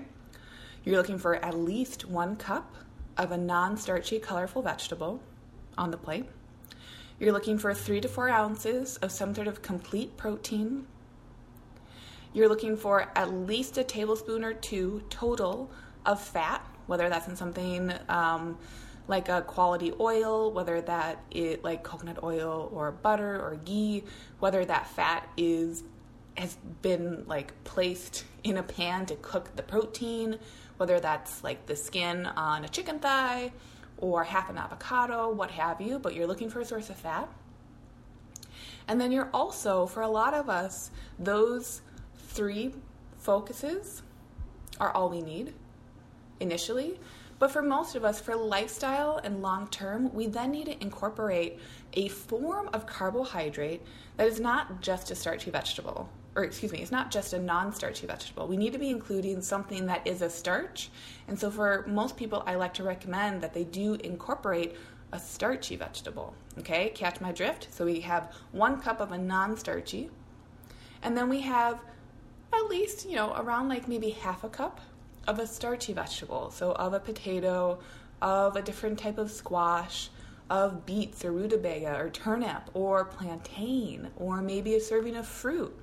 You're 0.83 0.97
looking 0.97 1.17
for 1.17 1.35
at 1.35 1.57
least 1.57 2.05
one 2.05 2.35
cup 2.35 2.75
of 3.17 3.31
a 3.31 3.37
non 3.37 3.77
starchy, 3.77 4.19
colorful 4.19 4.61
vegetable 4.61 5.21
on 5.77 5.91
the 5.91 5.97
plate. 5.97 6.25
You're 7.19 7.31
looking 7.31 7.57
for 7.57 7.73
three 7.73 8.01
to 8.01 8.07
four 8.07 8.29
ounces 8.29 8.97
of 8.97 9.11
some 9.11 9.33
sort 9.33 9.47
of 9.47 9.61
complete 9.61 10.17
protein. 10.17 10.87
You're 12.33 12.49
looking 12.49 12.75
for 12.75 13.11
at 13.15 13.31
least 13.31 13.77
a 13.77 13.83
tablespoon 13.83 14.43
or 14.43 14.53
two 14.53 15.03
total 15.09 15.69
of 16.05 16.21
fat, 16.21 16.65
whether 16.87 17.09
that's 17.09 17.27
in 17.27 17.35
something 17.35 17.93
um, 18.09 18.57
like 19.07 19.29
a 19.29 19.41
quality 19.41 19.93
oil, 19.99 20.51
whether 20.51 20.81
that 20.81 21.23
it 21.31 21.63
like 21.63 21.83
coconut 21.83 22.23
oil 22.23 22.69
or 22.73 22.91
butter 22.91 23.35
or 23.35 23.59
ghee, 23.65 24.03
whether 24.39 24.63
that 24.65 24.87
fat 24.87 25.27
is 25.37 25.83
has 26.35 26.57
been 26.81 27.23
like 27.27 27.53
placed 27.63 28.25
in 28.43 28.57
a 28.57 28.63
pan 28.63 29.05
to 29.05 29.15
cook 29.17 29.55
the 29.55 29.63
protein, 29.63 30.39
whether 30.77 30.99
that's 30.99 31.43
like 31.43 31.65
the 31.67 31.75
skin 31.75 32.25
on 32.25 32.65
a 32.65 32.67
chicken 32.67 32.99
thigh 32.99 33.51
or 33.97 34.23
half 34.23 34.49
an 34.49 34.57
avocado, 34.57 35.31
what 35.31 35.51
have 35.51 35.79
you, 35.79 35.99
but 35.99 36.15
you're 36.15 36.27
looking 36.27 36.49
for 36.49 36.59
a 36.59 36.65
source 36.65 36.89
of 36.89 36.95
fat. 36.95 37.29
And 38.87 38.99
then 38.99 39.11
you're 39.11 39.29
also, 39.33 39.85
for 39.85 40.01
a 40.01 40.07
lot 40.07 40.33
of 40.33 40.49
us, 40.49 40.91
those 41.19 41.81
three 42.17 42.73
focuses 43.17 44.01
are 44.79 44.91
all 44.91 45.09
we 45.09 45.21
need 45.21 45.53
initially. 46.39 46.99
But 47.39 47.51
for 47.51 47.61
most 47.61 47.95
of 47.95 48.05
us, 48.05 48.21
for 48.21 48.35
lifestyle 48.35 49.19
and 49.23 49.41
long 49.41 49.67
term, 49.67 50.13
we 50.13 50.27
then 50.27 50.51
need 50.51 50.67
to 50.67 50.81
incorporate 50.81 51.59
a 51.93 52.07
form 52.07 52.69
of 52.73 52.85
carbohydrate 52.85 53.81
that 54.17 54.27
is 54.27 54.39
not 54.39 54.81
just 54.81 55.11
a 55.11 55.15
starchy 55.15 55.51
vegetable, 55.51 56.09
or 56.35 56.43
excuse 56.43 56.71
me, 56.71 56.79
it's 56.79 56.91
not 56.91 57.11
just 57.11 57.33
a 57.33 57.39
non 57.39 57.73
starchy 57.73 58.07
vegetable. 58.07 58.47
We 58.47 58.57
need 58.57 58.73
to 58.73 58.79
be 58.79 58.89
including 58.89 59.41
something 59.41 59.85
that 59.87 60.05
is 60.07 60.21
a 60.21 60.29
starch. 60.29 60.89
And 61.27 61.37
so 61.37 61.51
for 61.51 61.83
most 61.87 62.15
people, 62.15 62.43
I 62.45 62.55
like 62.55 62.73
to 62.75 62.83
recommend 62.83 63.41
that 63.41 63.53
they 63.53 63.63
do 63.65 63.95
incorporate 63.95 64.75
a 65.11 65.19
starchy 65.19 65.75
vegetable. 65.75 66.33
Okay, 66.59 66.89
catch 66.89 67.21
my 67.21 67.31
drift? 67.31 67.67
So 67.71 67.85
we 67.85 67.99
have 68.01 68.33
one 68.51 68.79
cup 68.79 68.99
of 68.99 69.11
a 69.11 69.17
non 69.17 69.57
starchy, 69.57 70.09
and 71.01 71.17
then 71.17 71.29
we 71.29 71.41
have 71.41 71.79
at 72.53 72.69
least, 72.69 73.07
you 73.07 73.15
know, 73.15 73.33
around 73.35 73.67
like 73.67 73.87
maybe 73.87 74.11
half 74.11 74.43
a 74.43 74.49
cup 74.49 74.79
of 75.27 75.39
a 75.39 75.47
starchy 75.47 75.93
vegetable. 75.93 76.51
So 76.51 76.71
of 76.73 76.93
a 76.93 76.99
potato, 76.99 77.79
of 78.21 78.55
a 78.55 78.61
different 78.61 78.99
type 78.99 79.17
of 79.17 79.31
squash, 79.31 80.09
of 80.49 80.85
beets 80.85 81.23
or 81.23 81.31
rutabaga 81.31 81.97
or 81.97 82.09
turnip 82.09 82.69
or 82.73 83.05
plantain, 83.05 84.09
or 84.17 84.41
maybe 84.41 84.75
a 84.75 84.79
serving 84.79 85.15
of 85.15 85.27
fruit 85.27 85.79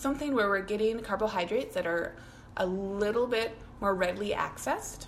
something 0.00 0.34
where 0.34 0.48
we're 0.48 0.62
getting 0.62 0.98
carbohydrates 1.00 1.74
that 1.74 1.86
are 1.86 2.16
a 2.56 2.66
little 2.66 3.26
bit 3.26 3.56
more 3.80 3.94
readily 3.94 4.30
accessed 4.30 5.06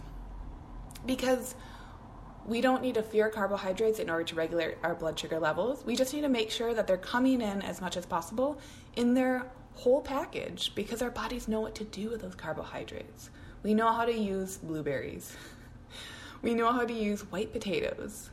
because 1.07 1.55
we 2.47 2.61
don't 2.61 2.83
need 2.83 2.95
to 2.95 3.03
fear 3.03 3.31
carbohydrates 3.31 3.99
in 3.99 4.11
order 4.11 4.25
to 4.25 4.35
regulate 4.35 4.77
our 4.83 4.95
blood 4.95 5.19
sugar 5.19 5.39
levels. 5.39 5.85
We 5.87 5.97
just 5.97 6.13
need 6.13 6.23
to 6.23 6.29
make 6.29 6.51
sure 6.51 6.75
that 6.75 6.87
they're 6.87 6.99
coming 6.99 7.41
in 7.41 7.63
as 7.63 7.81
much 7.81 7.97
as 7.97 8.05
possible 8.05 8.59
in 8.97 9.15
their 9.15 9.47
whole 9.75 10.03
package 10.03 10.75
because 10.75 11.01
our 11.01 11.11
bodies 11.11 11.49
know 11.49 11.61
what 11.61 11.75
to 11.77 11.85
do 11.85 12.11
with 12.11 12.21
those 12.21 12.35
carbohydrates. 12.35 13.31
We 13.63 13.75
know 13.75 13.93
how 13.93 14.05
to 14.05 14.13
use 14.13 14.57
blueberries. 14.57 15.37
We 16.43 16.55
know 16.55 16.73
how 16.73 16.85
to 16.85 16.93
use 16.93 17.21
white 17.31 17.53
potatoes 17.53 18.31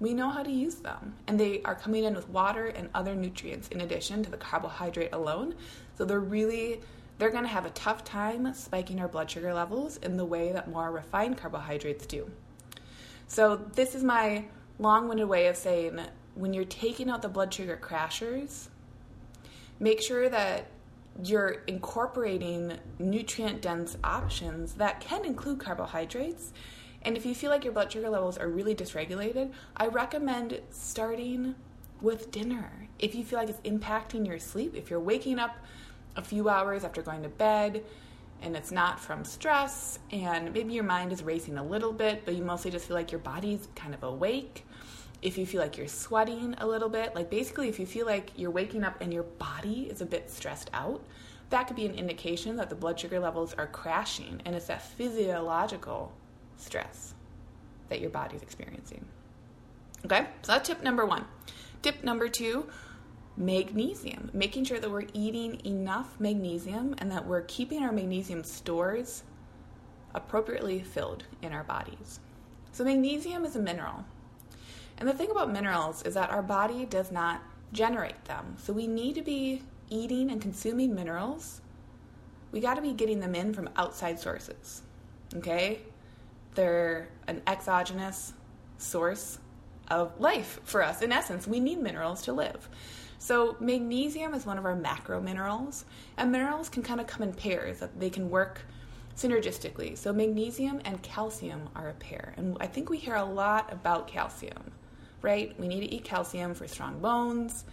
we 0.00 0.14
know 0.14 0.30
how 0.30 0.42
to 0.42 0.50
use 0.50 0.76
them. 0.76 1.14
And 1.26 1.38
they 1.38 1.62
are 1.62 1.74
coming 1.74 2.04
in 2.04 2.14
with 2.14 2.28
water 2.28 2.66
and 2.66 2.88
other 2.94 3.14
nutrients 3.14 3.68
in 3.68 3.80
addition 3.80 4.22
to 4.22 4.30
the 4.30 4.36
carbohydrate 4.36 5.12
alone. 5.12 5.54
So 5.96 6.04
they're 6.04 6.20
really 6.20 6.80
they're 7.18 7.30
going 7.30 7.42
to 7.42 7.48
have 7.48 7.66
a 7.66 7.70
tough 7.70 8.04
time 8.04 8.54
spiking 8.54 9.00
our 9.00 9.08
blood 9.08 9.28
sugar 9.28 9.52
levels 9.52 9.96
in 9.98 10.16
the 10.16 10.24
way 10.24 10.52
that 10.52 10.70
more 10.70 10.92
refined 10.92 11.36
carbohydrates 11.36 12.06
do. 12.06 12.30
So 13.26 13.56
this 13.56 13.96
is 13.96 14.04
my 14.04 14.44
long-winded 14.78 15.28
way 15.28 15.48
of 15.48 15.56
saying 15.56 15.98
when 16.36 16.54
you're 16.54 16.64
taking 16.64 17.10
out 17.10 17.20
the 17.20 17.28
blood 17.28 17.52
sugar 17.52 17.76
crashers, 17.82 18.68
make 19.80 20.00
sure 20.00 20.28
that 20.28 20.68
you're 21.22 21.62
incorporating 21.66 22.78
nutrient 22.98 23.60
dense 23.60 23.96
options 24.04 24.74
that 24.74 25.00
can 25.00 25.24
include 25.24 25.58
carbohydrates 25.58 26.52
and 27.02 27.16
if 27.16 27.24
you 27.24 27.34
feel 27.34 27.50
like 27.50 27.64
your 27.64 27.72
blood 27.72 27.92
sugar 27.92 28.08
levels 28.08 28.38
are 28.38 28.48
really 28.48 28.74
dysregulated, 28.74 29.52
I 29.76 29.86
recommend 29.86 30.60
starting 30.70 31.54
with 32.00 32.30
dinner. 32.30 32.88
If 32.98 33.14
you 33.14 33.24
feel 33.24 33.38
like 33.38 33.48
it's 33.48 33.60
impacting 33.60 34.26
your 34.26 34.38
sleep, 34.38 34.74
if 34.74 34.90
you're 34.90 35.00
waking 35.00 35.38
up 35.38 35.56
a 36.16 36.22
few 36.22 36.48
hours 36.48 36.84
after 36.84 37.02
going 37.02 37.22
to 37.22 37.28
bed 37.28 37.84
and 38.42 38.56
it's 38.56 38.70
not 38.70 39.00
from 39.00 39.24
stress 39.24 39.98
and 40.10 40.52
maybe 40.52 40.74
your 40.74 40.84
mind 40.84 41.12
is 41.12 41.22
racing 41.22 41.58
a 41.58 41.64
little 41.64 41.92
bit, 41.92 42.24
but 42.24 42.34
you 42.34 42.42
mostly 42.42 42.70
just 42.70 42.86
feel 42.86 42.96
like 42.96 43.12
your 43.12 43.20
body's 43.20 43.68
kind 43.74 43.94
of 43.94 44.02
awake. 44.02 44.64
If 45.20 45.36
you 45.36 45.46
feel 45.46 45.60
like 45.60 45.76
you're 45.76 45.88
sweating 45.88 46.54
a 46.58 46.66
little 46.66 46.88
bit, 46.88 47.14
like 47.14 47.30
basically 47.30 47.68
if 47.68 47.78
you 47.78 47.86
feel 47.86 48.06
like 48.06 48.30
you're 48.36 48.50
waking 48.50 48.84
up 48.84 49.00
and 49.00 49.12
your 49.12 49.24
body 49.24 49.88
is 49.90 50.00
a 50.00 50.06
bit 50.06 50.30
stressed 50.30 50.70
out, 50.72 51.02
that 51.50 51.66
could 51.66 51.76
be 51.76 51.86
an 51.86 51.94
indication 51.94 52.56
that 52.56 52.68
the 52.68 52.76
blood 52.76 53.00
sugar 53.00 53.18
levels 53.18 53.54
are 53.54 53.66
crashing 53.66 54.40
and 54.44 54.54
it's 54.54 54.66
that 54.66 54.82
physiological 54.82 56.12
stress 56.56 57.14
that 57.88 58.00
your 58.00 58.10
body's 58.10 58.42
experiencing. 58.42 59.04
Okay, 60.04 60.26
so 60.42 60.52
that's 60.52 60.68
tip 60.68 60.82
number 60.82 61.04
one. 61.04 61.24
Tip 61.82 62.04
number 62.04 62.28
two 62.28 62.68
magnesium. 63.36 64.30
Making 64.32 64.64
sure 64.64 64.80
that 64.80 64.90
we're 64.90 65.06
eating 65.14 65.64
enough 65.64 66.18
magnesium 66.18 66.94
and 66.98 67.10
that 67.10 67.26
we're 67.26 67.42
keeping 67.42 67.82
our 67.82 67.92
magnesium 67.92 68.44
stores 68.44 69.22
appropriately 70.14 70.80
filled 70.80 71.24
in 71.42 71.52
our 71.52 71.64
bodies. 71.64 72.20
So, 72.72 72.84
magnesium 72.84 73.44
is 73.44 73.56
a 73.56 73.60
mineral. 73.60 74.04
And 74.98 75.08
the 75.08 75.14
thing 75.14 75.30
about 75.30 75.52
minerals 75.52 76.02
is 76.02 76.14
that 76.14 76.30
our 76.30 76.42
body 76.42 76.84
does 76.84 77.10
not 77.10 77.42
generate 77.72 78.24
them. 78.24 78.56
So, 78.58 78.72
we 78.72 78.86
need 78.86 79.14
to 79.14 79.22
be 79.22 79.62
eating 79.90 80.30
and 80.30 80.40
consuming 80.40 80.94
minerals. 80.94 81.60
We 82.52 82.60
got 82.60 82.74
to 82.74 82.82
be 82.82 82.92
getting 82.92 83.20
them 83.20 83.34
in 83.34 83.52
from 83.54 83.70
outside 83.76 84.18
sources. 84.18 84.82
Okay? 85.36 85.80
they're 86.58 87.08
an 87.28 87.40
exogenous 87.46 88.32
source 88.78 89.38
of 89.86 90.18
life 90.20 90.58
for 90.64 90.82
us. 90.82 91.02
In 91.02 91.12
essence, 91.12 91.46
we 91.46 91.60
need 91.60 91.80
minerals 91.80 92.22
to 92.22 92.32
live. 92.32 92.68
So, 93.20 93.56
magnesium 93.60 94.34
is 94.34 94.44
one 94.44 94.58
of 94.58 94.64
our 94.64 94.74
macro 94.74 95.20
minerals, 95.20 95.84
and 96.16 96.32
minerals 96.32 96.68
can 96.68 96.82
kind 96.82 97.00
of 97.00 97.06
come 97.06 97.22
in 97.22 97.32
pairs, 97.32 97.78
that 97.78 98.00
they 98.00 98.10
can 98.10 98.28
work 98.28 98.62
synergistically. 99.16 99.96
So, 99.96 100.12
magnesium 100.12 100.80
and 100.84 101.00
calcium 101.02 101.68
are 101.76 101.90
a 101.90 101.94
pair, 101.94 102.34
and 102.36 102.56
I 102.58 102.66
think 102.66 102.90
we 102.90 102.98
hear 102.98 103.14
a 103.14 103.24
lot 103.24 103.72
about 103.72 104.08
calcium, 104.08 104.72
right? 105.22 105.58
We 105.58 105.68
need 105.68 105.80
to 105.80 105.94
eat 105.94 106.04
calcium 106.04 106.54
for 106.54 106.66
strong 106.68 106.98
bones. 107.00 107.64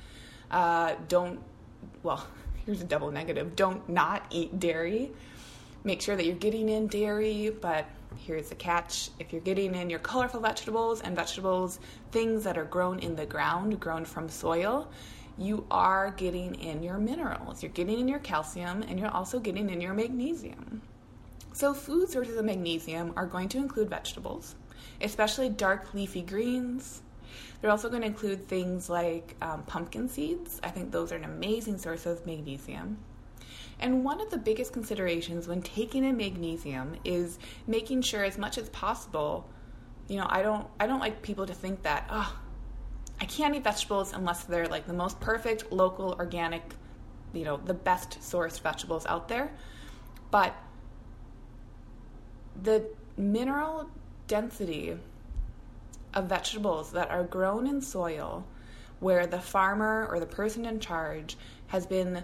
Uh, 0.52 0.96
don't, 1.08 1.40
well, 2.04 2.25
here's 2.66 2.82
a 2.82 2.86
double 2.86 3.12
negative 3.12 3.56
don't 3.56 3.88
not 3.90 4.25
eat 4.30 4.60
dairy. 4.60 5.12
Make 5.84 6.02
sure 6.02 6.16
that 6.16 6.25
you're 6.25 6.36
getting 6.36 6.70
in 6.70 6.88
dairy, 6.88 7.56
but 7.62 7.86
here's 8.18 8.50
the 8.50 8.56
catch 8.56 9.10
if 9.20 9.32
you're 9.32 9.42
getting 9.42 9.75
in 9.75 9.90
your 9.90 10.00
colorful 10.00 10.40
vegetables 10.40 11.02
and 11.02 11.16
vegetables, 11.16 11.80
things 12.12 12.44
that 12.44 12.58
are 12.58 12.66
grown 12.66 13.00
in 13.00 13.16
the 13.16 13.25
ground, 13.25 13.80
grown 13.80 14.06
from 14.06 14.28
soil, 14.28 14.90
you 15.38 15.66
are 15.70 16.12
getting 16.12 16.56
in 16.56 16.82
your 16.82 16.98
minerals. 16.98 17.62
You're 17.62 17.72
getting 17.72 18.00
in 18.00 18.08
your 18.08 18.20
calcium 18.20 18.84
and 18.84 19.00
you're 19.00 19.12
also 19.12 19.40
getting 19.40 19.70
in 19.70 19.82
your 19.82 19.94
magnesium. 19.94 20.82
So, 21.54 21.74
food 21.74 22.10
sources 22.10 22.38
of 22.38 22.46
magnesium 22.46 23.14
are 23.16 23.25
going 23.25 23.48
to 23.50 23.58
include 23.58 23.90
vegetables, 23.90 24.56
especially 25.02 25.50
dark 25.50 25.94
leafy 25.94 26.22
greens. 26.22 27.02
They're 27.62 27.72
also 27.72 27.89
going 27.89 28.01
to 28.01 28.08
include 28.08 28.48
things 28.48 28.89
like 28.89 29.36
um, 29.42 29.63
pumpkin 29.63 30.10
seeds. 30.10 30.60
I 30.63 30.70
think 30.70 30.92
those 30.92 31.12
are 31.12 31.15
an 31.15 31.24
amazing 31.24 31.77
source 31.77 32.06
of 32.06 32.25
magnesium. 32.25 32.98
And 33.80 34.04
one 34.04 34.22
of 34.22 34.30
the 34.30 34.38
biggest 34.38 34.72
considerations 34.72 35.48
when 35.48 35.62
taking 35.62 36.06
in 36.06 36.15
magnesium 36.15 36.96
is 37.04 37.39
making 37.68 38.04
sure 38.04 38.24
as 38.24 38.38
much 38.38 38.58
as 38.58 38.70
possible, 38.70 39.50
you 40.08 40.18
know, 40.18 40.27
I 40.30 40.42
don't 40.42 40.68
I 40.80 40.88
don't 40.88 41.00
like 41.00 41.22
people 41.22 41.46
to 41.46 41.54
think 41.54 41.84
that, 41.84 42.06
oh, 42.10 42.39
I 43.20 43.25
can't 43.25 43.56
eat 43.56 43.63
vegetables 43.63 44.13
unless 44.13 44.44
they're 44.44 44.68
like 44.68 44.88
the 44.88 44.94
most 44.94 45.20
perfect 45.20 45.72
local 45.72 46.15
organic, 46.20 46.63
you 47.34 47.44
know, 47.44 47.58
the 47.58 47.74
best 47.74 48.20
sourced 48.22 48.60
vegetables 48.62 49.06
out 49.08 49.27
there. 49.27 49.51
But 50.32 50.56
the 52.62 52.86
mineral 53.18 53.89
density 54.27 54.98
of 56.15 56.25
vegetables 56.25 56.91
that 56.91 57.12
are 57.12 57.24
grown 57.24 57.67
in 57.67 57.81
soil 57.81 58.45
where 59.00 59.27
the 59.27 59.39
farmer 59.39 60.07
or 60.10 60.19
the 60.19 60.25
person 60.25 60.65
in 60.65 60.79
charge 60.79 61.38
has 61.67 61.86
been 61.86 62.24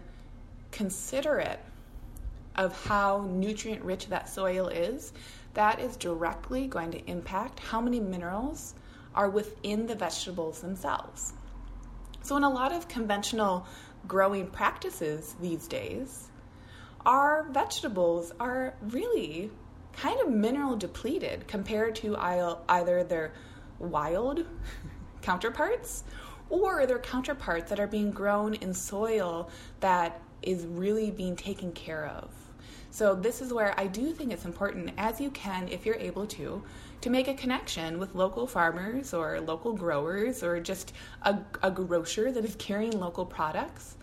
considerate 0.72 1.60
of 2.56 2.86
how 2.86 3.28
nutrient 3.30 3.84
rich 3.84 4.08
that 4.08 4.30
soil 4.30 4.68
is, 4.68 5.14
that 5.54 5.80
is 5.80 5.98
directly 5.98 6.68
going 6.68 6.92
to 6.92 7.10
impact 7.10 7.60
how 7.60 7.82
many 7.82 8.00
minerals 8.00 8.74
are 9.14 9.30
within 9.30 9.86
the 9.86 9.96
vegetables 9.96 10.62
themselves. 10.62 11.34
So, 12.22 12.38
in 12.38 12.44
a 12.44 12.50
lot 12.50 12.72
of 12.72 12.88
conventional 12.88 13.66
growing 14.08 14.48
practices 14.48 15.36
these 15.42 15.68
days, 15.68 16.30
our 17.06 17.48
vegetables 17.52 18.32
are 18.40 18.76
really 18.82 19.52
kind 19.94 20.20
of 20.22 20.30
mineral 20.30 20.78
depleted 20.78 21.48
compared 21.48 21.96
to 21.96 22.16
either 22.18 23.04
their 23.04 23.34
wild 23.82 24.46
counterparts 25.22 26.04
or 26.50 26.86
their 26.86 27.00
counterparts 27.00 27.70
that 27.70 27.80
are 27.80 27.88
being 27.88 28.12
grown 28.12 28.54
in 28.56 28.74
soil 28.74 29.50
that 29.80 30.22
is 30.42 30.66
really 30.66 31.12
being 31.12 31.36
taken 31.36 31.72
care 31.72 32.08
of. 32.08 32.30
So, 32.94 33.16
this 33.16 33.42
is 33.42 33.54
where 33.54 33.74
I 33.80 33.88
do 33.88 34.12
think 34.12 34.34
it's 34.34 34.44
important, 34.44 34.92
as 34.98 35.22
you 35.22 35.32
can, 35.32 35.70
if 35.70 35.86
you're 35.86 35.96
able 35.96 36.28
to, 36.28 36.62
to 37.00 37.10
make 37.10 37.30
a 37.30 37.34
connection 37.34 38.00
with 38.00 38.16
local 38.16 38.46
farmers 38.46 39.14
or 39.14 39.40
local 39.40 39.72
growers 39.72 40.44
or 40.44 40.60
just 40.60 40.92
a, 41.22 41.38
a 41.64 41.72
grocer 41.72 42.34
that 42.34 42.44
is 42.44 42.56
carrying 42.56 43.00
local 43.00 43.26
products. 43.26 43.96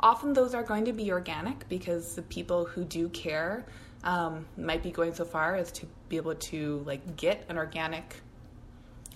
Often 0.00 0.34
those 0.34 0.54
are 0.54 0.62
going 0.62 0.84
to 0.84 0.92
be 0.92 1.10
organic 1.10 1.68
because 1.68 2.14
the 2.14 2.22
people 2.22 2.64
who 2.64 2.84
do 2.84 3.08
care 3.08 3.66
um, 4.04 4.46
might 4.56 4.84
be 4.84 4.92
going 4.92 5.12
so 5.14 5.24
far 5.24 5.56
as 5.56 5.72
to 5.72 5.86
be 6.08 6.16
able 6.16 6.36
to 6.36 6.82
like 6.86 7.16
get 7.16 7.44
an 7.48 7.58
organic 7.58 8.22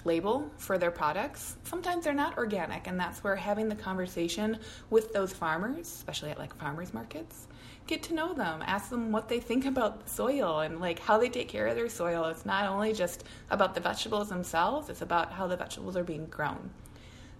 label 0.05 0.51
for 0.57 0.79
their 0.79 0.91
products. 0.91 1.57
Sometimes 1.65 2.05
they're 2.05 2.13
not 2.13 2.37
organic, 2.39 2.87
and 2.87 2.99
that's 2.99 3.23
where 3.23 3.37
having 3.37 3.69
the 3.69 3.75
conversation 3.75 4.59
with 4.91 5.13
those 5.13 5.33
farmers, 5.33 5.87
especially 5.87 6.31
at 6.31 6.39
like 6.39 6.55
farmers 6.57 6.93
markets, 6.93 7.47
get 7.87 8.03
to 8.05 8.15
know 8.15 8.33
them, 8.33 8.63
ask 8.67 8.91
them 8.91 9.13
what 9.13 9.29
they 9.29 9.41
think 9.41 9.67
about 9.67 10.09
soil 10.09 10.61
and 10.61 10.81
like 10.81 10.99
how 10.99 11.19
they 11.19 11.29
take 11.29 11.49
care 11.49 11.67
of 11.67 11.77
their 11.77 11.89
soil. 11.89 12.27
It's 12.27 12.47
not 12.47 12.69
only 12.69 12.93
just 12.93 13.25
about 13.51 13.75
the 13.75 13.81
vegetables 13.81 14.29
themselves, 14.29 14.89
it's 14.89 15.03
about 15.03 15.33
how 15.33 15.47
the 15.47 15.57
vegetables 15.57 15.97
are 15.97 16.05
being 16.05 16.27
grown. 16.27 16.71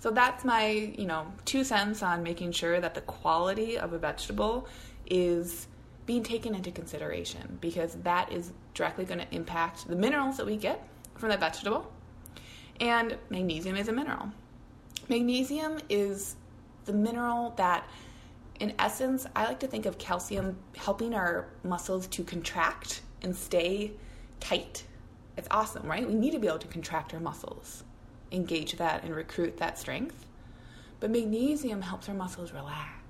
So 0.01 0.11
that's 0.11 0.45
my, 0.45 0.67
you 0.67 1.07
know, 1.07 1.27
two 1.45 1.63
cents 1.63 2.03
on 2.03 2.25
making 2.25 2.53
sure 2.53 2.81
that 2.81 2.95
the 2.95 3.03
quality 3.03 3.79
of 3.79 3.93
a 3.93 3.99
vegetable 3.99 4.67
is 5.07 5.69
being 6.07 6.25
taken 6.25 6.57
into 6.57 6.73
consideration 6.73 7.59
because 7.61 7.95
that 8.03 8.33
is 8.33 8.53
directly 8.75 9.05
going 9.05 9.21
to 9.21 9.35
impact 9.35 9.87
the 9.87 9.95
minerals 9.95 10.37
that 10.39 10.47
we 10.47 10.57
get 10.57 10.89
from 11.15 11.29
that 11.29 11.39
vegetable 11.39 11.93
and 12.83 13.17
magnesium 13.31 13.77
is 13.77 13.87
a 13.87 13.93
mineral. 13.93 14.29
Magnesium 15.09 15.79
is 15.89 16.35
the 16.85 16.93
mineral 16.93 17.55
that, 17.57 17.89
in 18.59 18.75
essence, 18.79 19.25
I 19.37 19.45
like 19.45 19.61
to 19.61 19.69
think 19.69 19.87
of 19.87 19.99
calcium 19.99 20.59
helping 20.77 21.15
our 21.15 21.47
muscles 21.63 22.09
to 22.09 22.25
contract 22.25 23.03
and 23.23 23.35
stay 23.35 23.93
tight. 24.41 24.83
It's 25.37 25.47
awesome, 25.53 25.87
right? 25.89 26.07
We 26.07 26.15
need 26.15 26.33
to 26.33 26.41
be 26.41 26.49
able 26.49 26.59
to 26.59 26.67
contract 26.67 27.15
our 27.15 27.21
muscles, 27.21 27.85
engage 28.33 28.73
that, 28.79 29.05
and 29.05 29.15
recruit 29.15 29.59
that 29.59 29.79
strength. 29.79 30.27
But 30.99 31.13
magnesium 31.13 31.83
helps 31.83 32.09
our 32.09 32.17
muscles 32.17 32.53
relax. 32.53 33.02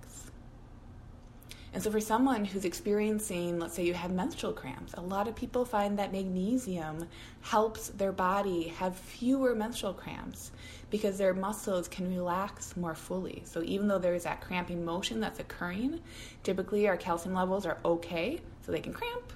And 1.75 1.83
so, 1.83 1.91
for 1.91 2.01
someone 2.01 2.45
who's 2.45 2.67
experiencing, 2.67 3.59
let's 3.59 3.75
say 3.75 3.85
you 3.85 3.95
have 3.95 4.13
menstrual 4.13 4.53
cramps, 4.53 4.93
a 4.95 5.01
lot 5.01 5.27
of 5.27 5.35
people 5.35 5.65
find 5.65 5.99
that 5.99 6.13
magnesium 6.13 7.09
helps 7.41 7.89
their 7.89 8.13
body 8.13 8.69
have 8.69 8.95
fewer 8.95 9.55
menstrual 9.55 9.95
cramps 9.95 10.53
because 10.91 11.17
their 11.17 11.33
muscles 11.33 11.89
can 11.89 12.15
relax 12.15 12.77
more 12.77 12.95
fully. 12.95 13.43
So, 13.47 13.63
even 13.63 13.89
though 13.89 13.99
there's 13.99 14.25
that 14.25 14.43
cramping 14.43 14.85
motion 14.85 15.19
that's 15.19 15.41
occurring, 15.41 16.01
typically 16.43 16.89
our 16.89 16.99
calcium 16.99 17.35
levels 17.35 17.65
are 17.65 17.79
okay, 17.87 18.41
so 18.67 18.71
they 18.71 18.81
can 18.81 18.93
cramp, 18.93 19.33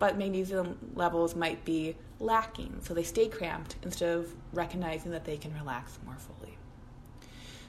but 0.00 0.18
magnesium 0.18 0.76
levels 0.96 1.36
might 1.36 1.64
be 1.64 1.94
lacking, 2.18 2.76
so 2.82 2.92
they 2.92 3.04
stay 3.04 3.28
cramped 3.28 3.76
instead 3.84 4.18
of 4.18 4.34
recognizing 4.52 5.12
that 5.12 5.24
they 5.24 5.36
can 5.36 5.54
relax 5.54 5.96
more 6.04 6.16
fully. 6.16 6.58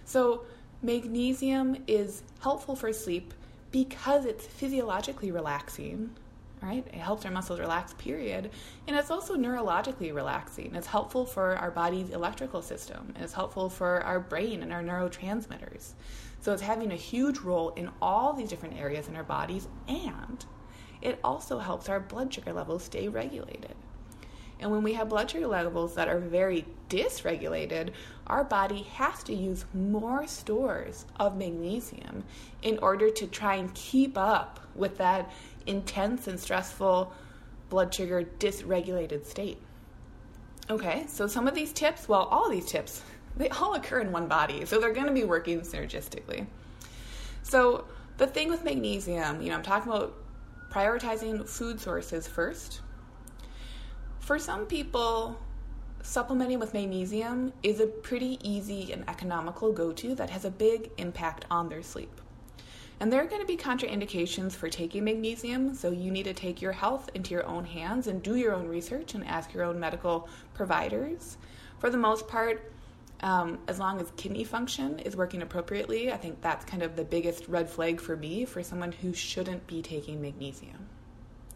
So, 0.05 0.45
magnesium 0.81 1.77
is 1.85 2.23
helpful 2.41 2.75
for 2.75 2.91
sleep 2.91 3.35
because 3.73 4.25
it's 4.25 4.45
physiologically 4.45 5.31
relaxing, 5.31 6.11
right? 6.61 6.85
It 6.87 6.93
helps 6.93 7.25
our 7.25 7.31
muscles 7.31 7.59
relax, 7.59 7.91
period. 7.93 8.51
And 8.87 8.95
it's 8.95 9.09
also 9.09 9.35
neurologically 9.35 10.13
relaxing. 10.13 10.75
It's 10.75 10.87
helpful 10.87 11.25
for 11.25 11.57
our 11.57 11.71
body's 11.71 12.11
electrical 12.11 12.61
system. 12.61 13.13
It's 13.19 13.33
helpful 13.33 13.69
for 13.69 14.01
our 14.03 14.19
brain 14.19 14.61
and 14.61 14.71
our 14.71 14.83
neurotransmitters. 14.83 15.93
So 16.39 16.53
it's 16.53 16.61
having 16.61 16.91
a 16.91 16.95
huge 16.95 17.39
role 17.39 17.71
in 17.71 17.89
all 18.01 18.33
these 18.33 18.49
different 18.49 18.79
areas 18.79 19.07
in 19.07 19.15
our 19.15 19.23
bodies, 19.23 19.67
and 19.87 20.45
it 21.01 21.19
also 21.23 21.57
helps 21.57 21.89
our 21.89 21.99
blood 21.99 22.31
sugar 22.33 22.53
levels 22.53 22.83
stay 22.83 23.07
regulated. 23.07 23.75
And 24.63 24.71
when 24.71 24.81
we 24.81 24.93
have 24.93 25.09
blood 25.09 25.29
sugar 25.29 25.45
levels 25.45 25.93
that 25.95 26.07
are 26.07 26.19
very 26.19 26.65
dysregulated, 26.87 27.89
our 28.27 28.45
body 28.45 28.83
has 28.93 29.21
to 29.23 29.33
use 29.33 29.65
more 29.73 30.25
stores 30.25 31.05
of 31.19 31.35
magnesium 31.37 32.23
in 32.61 32.77
order 32.77 33.09
to 33.09 33.27
try 33.27 33.55
and 33.55 33.73
keep 33.75 34.17
up 34.17 34.61
with 34.73 34.97
that 34.99 35.29
intense 35.65 36.29
and 36.29 36.39
stressful 36.39 37.11
blood 37.69 37.93
sugar 37.93 38.23
dysregulated 38.39 39.25
state. 39.25 39.57
Okay, 40.69 41.03
so 41.09 41.27
some 41.27 41.45
of 41.45 41.55
these 41.55 41.73
tips, 41.73 42.07
well, 42.07 42.23
all 42.31 42.49
these 42.49 42.67
tips, 42.67 43.01
they 43.35 43.49
all 43.49 43.73
occur 43.73 43.99
in 43.99 44.13
one 44.13 44.29
body, 44.29 44.63
so 44.63 44.79
they're 44.79 44.93
going 44.93 45.07
to 45.07 45.11
be 45.11 45.25
working 45.25 45.59
synergistically. 45.59 46.47
So, 47.41 47.83
the 48.15 48.27
thing 48.27 48.47
with 48.47 48.63
magnesium, 48.63 49.41
you 49.41 49.49
know, 49.49 49.55
I'm 49.55 49.63
talking 49.63 49.91
about 49.91 50.15
prioritizing 50.69 51.49
food 51.49 51.81
sources 51.81 52.29
first 52.29 52.79
for 54.23 54.39
some 54.39 54.65
people, 54.65 55.37
supplementing 56.01 56.57
with 56.57 56.73
magnesium 56.73 57.51
is 57.61 57.81
a 57.81 57.87
pretty 57.87 58.39
easy 58.41 58.93
and 58.93 59.03
economical 59.09 59.73
go 59.73 59.91
to 59.91 60.15
that 60.15 60.29
has 60.29 60.45
a 60.45 60.49
big 60.49 60.89
impact 60.97 61.45
on 61.51 61.67
their 61.67 61.81
sleep. 61.81 62.21
And 63.01 63.11
there 63.11 63.21
are 63.21 63.25
going 63.25 63.41
to 63.41 63.47
be 63.47 63.57
contraindications 63.57 64.53
for 64.53 64.69
taking 64.69 65.03
magnesium, 65.03 65.75
so 65.75 65.91
you 65.91 66.09
need 66.09 66.23
to 66.23 66.33
take 66.33 66.61
your 66.61 66.71
health 66.71 67.09
into 67.15 67.31
your 67.31 67.45
own 67.45 67.65
hands 67.65 68.07
and 68.07 68.23
do 68.23 68.37
your 68.37 68.53
own 68.53 68.65
research 68.65 69.13
and 69.13 69.27
ask 69.27 69.53
your 69.53 69.65
own 69.65 69.77
medical 69.77 70.29
providers. 70.53 71.37
For 71.79 71.89
the 71.89 71.97
most 71.97 72.25
part, 72.25 72.71
um, 73.23 73.59
as 73.67 73.77
long 73.77 73.99
as 73.99 74.09
kidney 74.15 74.45
function 74.45 74.99
is 74.99 75.17
working 75.17 75.41
appropriately, 75.41 76.13
I 76.13 76.17
think 76.17 76.39
that's 76.39 76.63
kind 76.63 76.81
of 76.81 76.95
the 76.95 77.03
biggest 77.03 77.49
red 77.49 77.69
flag 77.69 77.99
for 77.99 78.15
me 78.15 78.45
for 78.45 78.63
someone 78.63 78.93
who 78.93 79.13
shouldn't 79.13 79.67
be 79.67 79.81
taking 79.81 80.21
magnesium. 80.21 80.87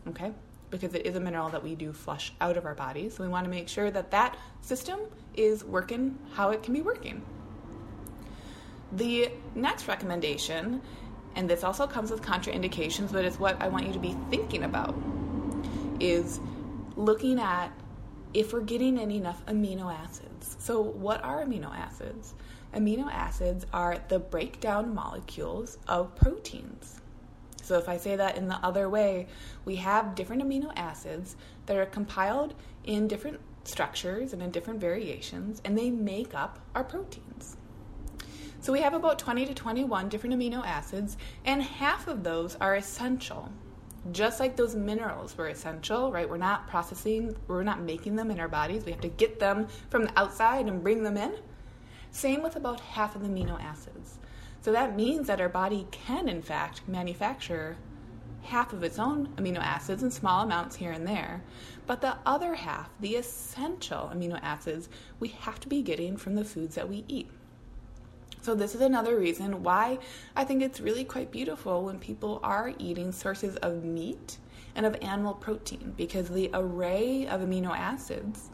Okay? 0.10 0.34
Because 0.70 0.94
it 0.94 1.06
is 1.06 1.16
a 1.16 1.20
mineral 1.20 1.50
that 1.50 1.64
we 1.64 1.76
do 1.76 1.94
flush 1.94 2.34
out 2.42 2.58
of 2.58 2.66
our 2.66 2.76
bodies. 2.76 3.16
So 3.16 3.24
we 3.24 3.30
want 3.30 3.46
to 3.46 3.50
make 3.50 3.70
sure 3.70 3.90
that 3.92 4.12
that 4.12 4.38
system 4.62 5.00
is 5.36 5.64
working 5.64 6.18
how 6.34 6.50
it 6.50 6.64
can 6.64 6.74
be 6.74 6.82
working. 6.82 7.22
The 8.94 9.32
next 9.56 9.88
recommendation, 9.88 10.82
and 11.36 11.50
this 11.50 11.64
also 11.64 11.88
comes 11.88 12.12
with 12.12 12.22
contraindications, 12.22 13.12
but 13.12 13.26
it's 13.26 13.40
what 13.40 13.62
I 13.62 13.68
want 13.68 13.88
you 13.88 13.94
to 13.94 14.00
be 14.00 14.16
thinking 14.30 14.64
about, 14.64 14.96
is 16.00 16.40
looking 16.96 17.40
at 17.40 17.72
if 18.34 18.54
we're 18.54 18.62
getting 18.62 18.98
in 18.98 19.12
enough 19.12 19.46
amino 19.46 19.94
acids. 19.94 20.58
So, 20.60 20.82
what 20.82 21.24
are 21.24 21.44
amino 21.44 21.76
acids? 21.76 22.34
Amino 22.74 23.12
acids 23.12 23.66
are 23.74 23.98
the 24.10 24.20
breakdown 24.20 24.94
molecules 24.94 25.78
of 25.88 26.16
proteins. 26.16 27.02
So, 27.68 27.78
if 27.78 27.90
I 27.90 27.98
say 27.98 28.16
that 28.16 28.38
in 28.38 28.48
the 28.48 28.66
other 28.66 28.88
way, 28.88 29.28
we 29.66 29.76
have 29.76 30.16
different 30.16 30.42
amino 30.42 30.72
acids 30.78 31.36
that 31.66 31.76
are 31.76 31.86
compiled 31.86 32.54
in 32.86 33.10
different 33.10 33.42
structures 33.66 34.32
and 34.32 34.42
in 34.42 34.52
different 34.52 34.80
variations, 34.80 35.62
and 35.66 35.78
they 35.78 35.92
make 35.92 36.34
up 36.34 36.60
our 36.76 36.86
proteins. 36.86 37.58
So, 38.62 38.72
we 38.72 38.80
have 38.80 38.94
about 38.94 39.20
20 39.20 39.48
to 39.48 39.54
21 39.54 40.08
different 40.08 40.34
amino 40.34 40.66
acids, 40.66 41.18
and 41.44 41.62
half 41.62 42.08
of 42.08 42.24
those 42.24 42.56
are 42.62 42.76
essential. 42.76 43.52
Just 44.14 44.40
like 44.40 44.56
those 44.56 44.74
minerals 44.74 45.38
were 45.38 45.50
essential, 45.50 46.10
right? 46.10 46.30
We're 46.30 46.38
not 46.38 46.70
processing, 46.70 47.36
we're 47.50 47.64
not 47.64 47.82
making 47.82 48.16
them 48.16 48.32
in 48.32 48.40
our 48.40 48.48
bodies. 48.48 48.86
We 48.86 48.94
have 48.94 49.02
to 49.02 49.10
get 49.10 49.42
them 49.42 49.68
from 49.90 50.06
the 50.06 50.18
outside 50.18 50.68
and 50.68 50.82
bring 50.82 51.04
them 51.04 51.18
in. 51.18 51.36
Same 52.12 52.42
with 52.42 52.56
about 52.56 52.80
half 52.80 53.18
of 53.18 53.24
the 53.24 53.28
amino 53.28 53.62
acids. 53.62 54.20
So 54.62 54.72
that 54.72 54.96
means 54.96 55.28
that 55.28 55.42
our 55.42 55.50
body 55.50 55.88
can, 55.92 56.28
in 56.28 56.42
fact, 56.42 56.82
manufacture 56.88 57.78
half 58.44 58.72
of 58.72 58.84
its 58.84 58.98
own 58.98 59.28
amino 59.36 59.60
acids 59.60 60.04
in 60.04 60.12
small 60.12 60.44
amounts 60.44 60.76
here 60.76 60.92
and 60.92 61.06
there. 61.06 61.44
But 61.86 62.02
the 62.02 62.16
other 62.26 62.56
half, 62.56 62.90
the 63.00 63.16
essential 63.16 64.12
amino 64.14 64.40
acids, 64.42 64.90
we 65.20 65.30
have 65.30 65.60
to 65.62 65.68
be 65.68 65.82
getting 65.82 66.18
from 66.18 66.36
the 66.36 66.46
foods 66.46 66.76
that 66.76 66.90
we 66.90 67.04
eat. 67.08 67.30
So, 68.42 68.56
this 68.56 68.76
is 68.76 68.82
another 68.82 69.18
reason 69.18 69.64
why 69.64 70.00
I 70.36 70.46
think 70.46 70.62
it's 70.62 70.80
really 70.80 71.04
quite 71.04 71.32
beautiful 71.32 71.84
when 71.84 72.00
people 72.00 72.40
are 72.44 72.74
eating 72.80 73.12
sources 73.12 73.58
of 73.58 73.84
meat 73.84 74.38
and 74.76 74.86
of 74.86 74.96
animal 75.02 75.34
protein 75.34 75.94
because 75.98 76.30
the 76.30 76.50
array 76.54 77.28
of 77.28 77.42
amino 77.42 77.76
acids 77.76 78.50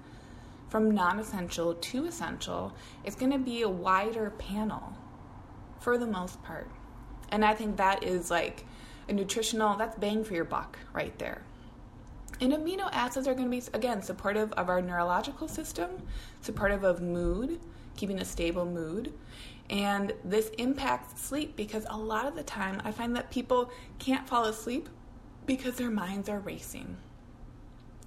from 0.70 0.90
non 0.90 1.20
essential 1.20 1.76
to 1.76 2.06
essential 2.06 2.74
is 3.04 3.14
going 3.14 3.32
to 3.32 3.38
be 3.38 3.62
a 3.62 3.70
wider 3.70 4.32
panel 4.32 4.98
for 5.84 5.98
the 5.98 6.08
most 6.08 6.42
part. 6.44 6.70
And 7.30 7.44
I 7.44 7.54
think 7.54 7.78
that 7.78 8.04
is 8.04 8.32
like 8.32 8.66
a 9.10 9.14
nutritional, 9.14 9.76
that's 9.76 9.98
bang 9.98 10.24
for 10.24 10.34
your 10.34 10.46
buck 10.46 10.80
right 10.94 11.18
there. 11.20 11.44
And 12.40 12.54
amino 12.54 12.90
acids 12.92 13.28
are 13.28 13.34
going 13.34 13.46
to 13.46 13.52
be, 13.52 13.62
again, 13.74 14.02
supportive 14.02 14.52
of 14.54 14.70
our 14.70 14.82
neurological 14.82 15.48
system, 15.48 15.92
supportive 16.42 16.84
of 16.84 17.02
mood, 17.02 17.60
keeping 17.96 18.20
a 18.20 18.26
stable 18.26 18.66
mood. 18.66 19.14
And 19.70 20.14
this 20.24 20.50
impacts 20.58 21.22
sleep 21.22 21.56
because 21.56 21.86
a 21.90 21.98
lot 21.98 22.26
of 22.28 22.36
the 22.36 22.44
time 22.44 22.82
I 22.84 22.92
find 22.92 23.16
that 23.16 23.30
people 23.30 23.72
can't 24.00 24.28
fall 24.28 24.46
asleep 24.46 24.90
because 25.46 25.76
their 25.76 25.92
minds 25.92 26.30
are 26.30 26.40
racing. 26.40 26.98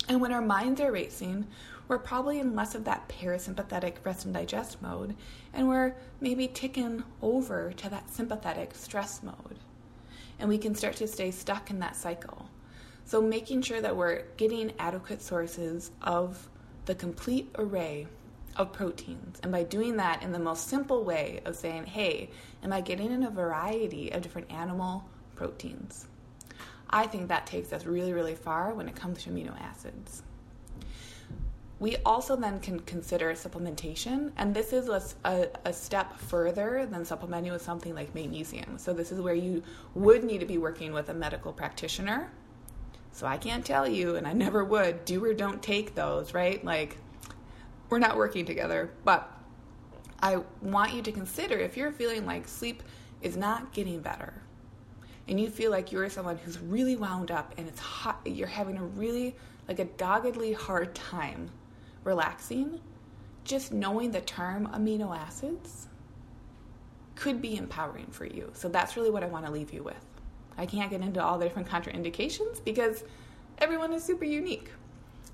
And 0.09 0.21
when 0.21 0.33
our 0.33 0.43
minds 0.43 0.81
are 0.81 0.93
racing, 0.93 1.47
we're 1.89 1.99
probably 1.99 2.41
in 2.41 2.55
less 2.55 2.75
of 2.75 2.85
that 2.85 3.09
parasympathetic 3.09 3.97
rest 4.05 4.25
and 4.25 4.35
digest 4.35 4.83
mode, 4.83 5.15
and 5.53 5.69
we're 5.69 5.95
maybe 6.21 6.49
ticking 6.49 7.05
over 7.23 7.73
to 7.73 7.89
that 7.89 8.11
sympathetic 8.11 8.75
stress 8.75 9.23
mode. 9.23 9.59
And 10.39 10.49
we 10.49 10.59
can 10.59 10.75
start 10.75 10.97
to 10.97 11.09
stay 11.09 11.31
stuck 11.31 11.71
in 11.71 11.79
that 11.79 11.97
cycle. 11.97 12.49
So, 13.05 13.23
making 13.23 13.63
sure 13.63 13.81
that 13.81 13.97
we're 13.97 14.25
getting 14.37 14.73
adequate 14.79 15.23
sources 15.23 15.93
of 16.03 16.49
the 16.87 16.95
complete 16.95 17.51
array 17.57 18.07
of 18.57 18.73
proteins. 18.73 19.39
And 19.43 19.53
by 19.53 19.63
doing 19.63 19.97
that 19.97 20.23
in 20.23 20.33
the 20.33 20.39
most 20.39 20.69
simple 20.69 21.05
way 21.05 21.41
of 21.45 21.57
saying, 21.57 21.87
hey, 21.87 22.31
am 22.63 22.73
I 22.73 22.81
getting 22.81 23.13
in 23.13 23.25
a 23.25 23.31
variety 23.31 24.11
of 24.11 24.23
different 24.23 24.51
animal 24.51 25.05
proteins? 25.35 26.07
I 26.89 27.07
think 27.07 27.29
that 27.29 27.47
takes 27.47 27.73
us 27.73 27.85
really, 27.85 28.13
really 28.13 28.35
far 28.35 28.73
when 28.73 28.89
it 28.89 28.97
comes 28.97 29.25
to 29.25 29.31
amino 29.31 29.61
acids. 29.61 30.23
We 31.79 31.97
also 32.07 32.37
then 32.37 32.61
can 32.61 32.81
consider 32.81 33.33
supplementation, 33.35 34.33
and 34.39 34.55
this 34.55 34.73
is 34.73 34.89
a, 34.89 35.03
a, 35.29 35.49
a, 35.67 35.73
step 35.75 36.19
further 36.19 36.87
than 36.87 37.05
supplementing 37.05 37.53
with 37.53 37.61
something 37.61 37.95
like 37.95 38.15
magnesium. 38.15 38.79
So, 38.79 38.95
this 38.95 39.13
is 39.13 39.21
where 39.21 39.35
you 39.35 39.63
would 39.95 40.25
need 40.25 40.39
to 40.39 40.47
be 40.47 40.57
working 40.57 40.95
with 40.95 41.11
a 41.11 41.15
medical 41.15 41.53
practitioner. 41.53 42.31
So, 43.13 43.27
I 43.27 43.37
can't 43.37 43.63
tell 43.63 43.87
you, 43.87 44.17
and 44.17 44.27
I 44.27 44.33
never 44.33 44.65
would, 44.65 45.05
do 45.05 45.23
or 45.23 45.35
don't 45.35 45.63
take 45.63 45.95
those, 45.95 46.33
right? 46.33 46.65
Like, 46.65 46.97
we're 47.91 47.99
not 47.99 48.17
working 48.17 48.47
together, 48.47 48.91
but 49.05 49.31
I 50.21 50.39
want 50.63 50.95
you 50.95 51.03
to 51.03 51.13
consider 51.13 51.59
if 51.59 51.77
you're 51.77 51.93
feeling 51.93 52.25
like 52.25 52.49
sleep 52.49 52.83
is 53.21 53.37
not 53.37 53.73
getting 53.73 54.01
better 54.01 54.33
and 55.29 55.39
you 55.39 55.51
feel 55.51 55.71
like 55.71 55.93
you're 55.93 56.09
someone 56.09 56.39
who's 56.39 56.59
really 56.59 56.97
wound 56.97 57.31
up 57.31 57.53
and 57.59 57.69
it's 57.69 57.81
hot, 57.81 58.21
you're 58.25 58.47
having 58.47 58.79
a 58.79 58.85
really, 58.85 59.37
like 59.69 59.79
a 59.79 59.85
doggedly 59.85 60.53
hard 60.53 60.95
time 60.95 61.51
relaxing, 62.07 62.81
just 63.45 63.73
knowing 63.73 64.13
the 64.13 64.21
term 64.23 64.69
amino 64.69 65.17
acids 65.17 65.89
could 67.17 67.43
be 67.43 67.57
empowering 67.57 68.07
for 68.07 68.25
you. 68.25 68.51
So 68.55 68.69
that's 68.69 68.97
really 68.97 69.11
what 69.11 69.25
I 69.25 69.27
want 69.27 69.45
to 69.47 69.53
leave 69.53 69.73
you 69.73 69.83
with. 69.83 70.05
I 70.57 70.67
can't 70.67 70.91
get 70.91 71.01
into 71.01 71.23
all 71.23 71.39
the 71.39 71.45
different 71.45 71.69
contraindications 71.69 72.65
because 72.65 73.05
everyone 73.59 73.93
is 73.93 74.05
super 74.05 74.25
unique. 74.25 74.71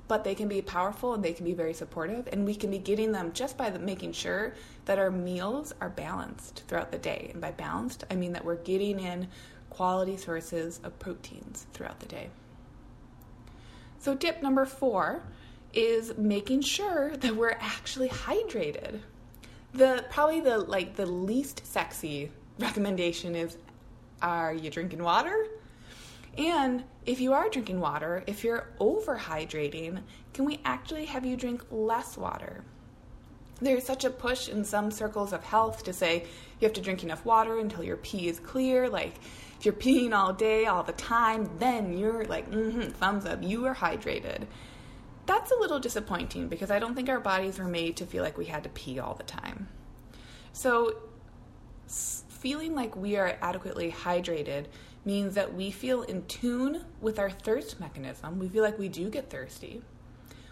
But 0.08 0.24
they 0.24 0.34
can 0.34 0.48
be 0.48 0.60
powerful 0.60 1.14
and 1.14 1.22
they 1.22 1.32
can 1.32 1.44
be 1.46 1.54
very 1.54 1.72
supportive, 1.72 2.28
and 2.32 2.44
we 2.44 2.54
can 2.54 2.70
be 2.70 2.78
getting 2.78 3.12
them 3.12 3.32
just 3.32 3.56
by 3.56 3.70
making 3.70 4.12
sure 4.12 4.52
that 4.84 4.98
our 4.98 5.10
meals 5.10 5.72
are 5.80 5.88
balanced 5.88 6.64
throughout 6.66 6.90
the 6.90 6.98
day. 6.98 7.30
And 7.32 7.40
by 7.40 7.52
balanced, 7.52 8.04
I 8.10 8.16
mean 8.16 8.32
that 8.32 8.44
we're 8.44 8.56
getting 8.56 8.98
in 9.00 9.28
quality 9.70 10.16
sources 10.16 10.80
of 10.82 10.98
proteins 10.98 11.66
throughout 11.72 12.00
the 12.00 12.06
day. 12.06 12.28
So, 14.00 14.14
tip 14.14 14.42
number 14.42 14.66
four 14.66 15.22
is 15.72 16.16
making 16.16 16.62
sure 16.62 17.16
that 17.16 17.34
we're 17.34 17.56
actually 17.60 18.08
hydrated. 18.08 19.00
The 19.72 20.04
probably 20.10 20.40
the 20.40 20.58
like 20.58 20.96
the 20.96 21.06
least 21.06 21.66
sexy 21.66 22.30
recommendation 22.58 23.34
is 23.34 23.56
are 24.20 24.54
you 24.54 24.70
drinking 24.70 25.02
water? 25.02 25.46
And 26.38 26.84
if 27.04 27.20
you 27.20 27.32
are 27.32 27.48
drinking 27.48 27.80
water, 27.80 28.22
if 28.26 28.44
you're 28.44 28.68
overhydrating, 28.80 30.00
can 30.32 30.44
we 30.44 30.60
actually 30.64 31.06
have 31.06 31.26
you 31.26 31.36
drink 31.36 31.62
less 31.70 32.16
water? 32.16 32.64
There's 33.60 33.84
such 33.84 34.04
a 34.04 34.10
push 34.10 34.48
in 34.48 34.64
some 34.64 34.90
circles 34.90 35.32
of 35.32 35.44
health 35.44 35.84
to 35.84 35.92
say 35.92 36.24
you 36.60 36.66
have 36.66 36.72
to 36.74 36.80
drink 36.80 37.02
enough 37.02 37.24
water 37.24 37.58
until 37.58 37.84
your 37.84 37.98
pee 37.98 38.28
is 38.28 38.40
clear. 38.40 38.88
Like, 38.88 39.14
if 39.58 39.66
you're 39.66 39.74
peeing 39.74 40.12
all 40.12 40.32
day, 40.32 40.66
all 40.66 40.82
the 40.82 40.92
time, 40.92 41.48
then 41.58 41.96
you're 41.96 42.24
like, 42.24 42.50
mm-hmm, 42.50 42.90
thumbs 42.90 43.26
up, 43.26 43.42
you 43.42 43.66
are 43.66 43.74
hydrated 43.74 44.46
that's 45.26 45.50
a 45.52 45.58
little 45.60 45.78
disappointing 45.78 46.48
because 46.48 46.70
I 46.70 46.78
don't 46.78 46.94
think 46.94 47.08
our 47.08 47.20
bodies 47.20 47.58
were 47.58 47.68
made 47.68 47.96
to 47.96 48.06
feel 48.06 48.22
like 48.22 48.36
we 48.36 48.46
had 48.46 48.62
to 48.64 48.68
pee 48.70 48.98
all 48.98 49.14
the 49.14 49.22
time. 49.22 49.68
So, 50.52 50.96
feeling 51.86 52.74
like 52.74 52.96
we 52.96 53.16
are 53.16 53.38
adequately 53.40 53.92
hydrated 53.92 54.66
means 55.04 55.34
that 55.34 55.54
we 55.54 55.70
feel 55.70 56.02
in 56.02 56.24
tune 56.26 56.84
with 57.00 57.18
our 57.18 57.30
thirst 57.30 57.80
mechanism. 57.80 58.38
We 58.38 58.48
feel 58.48 58.62
like 58.62 58.78
we 58.78 58.88
do 58.88 59.10
get 59.10 59.30
thirsty. 59.30 59.82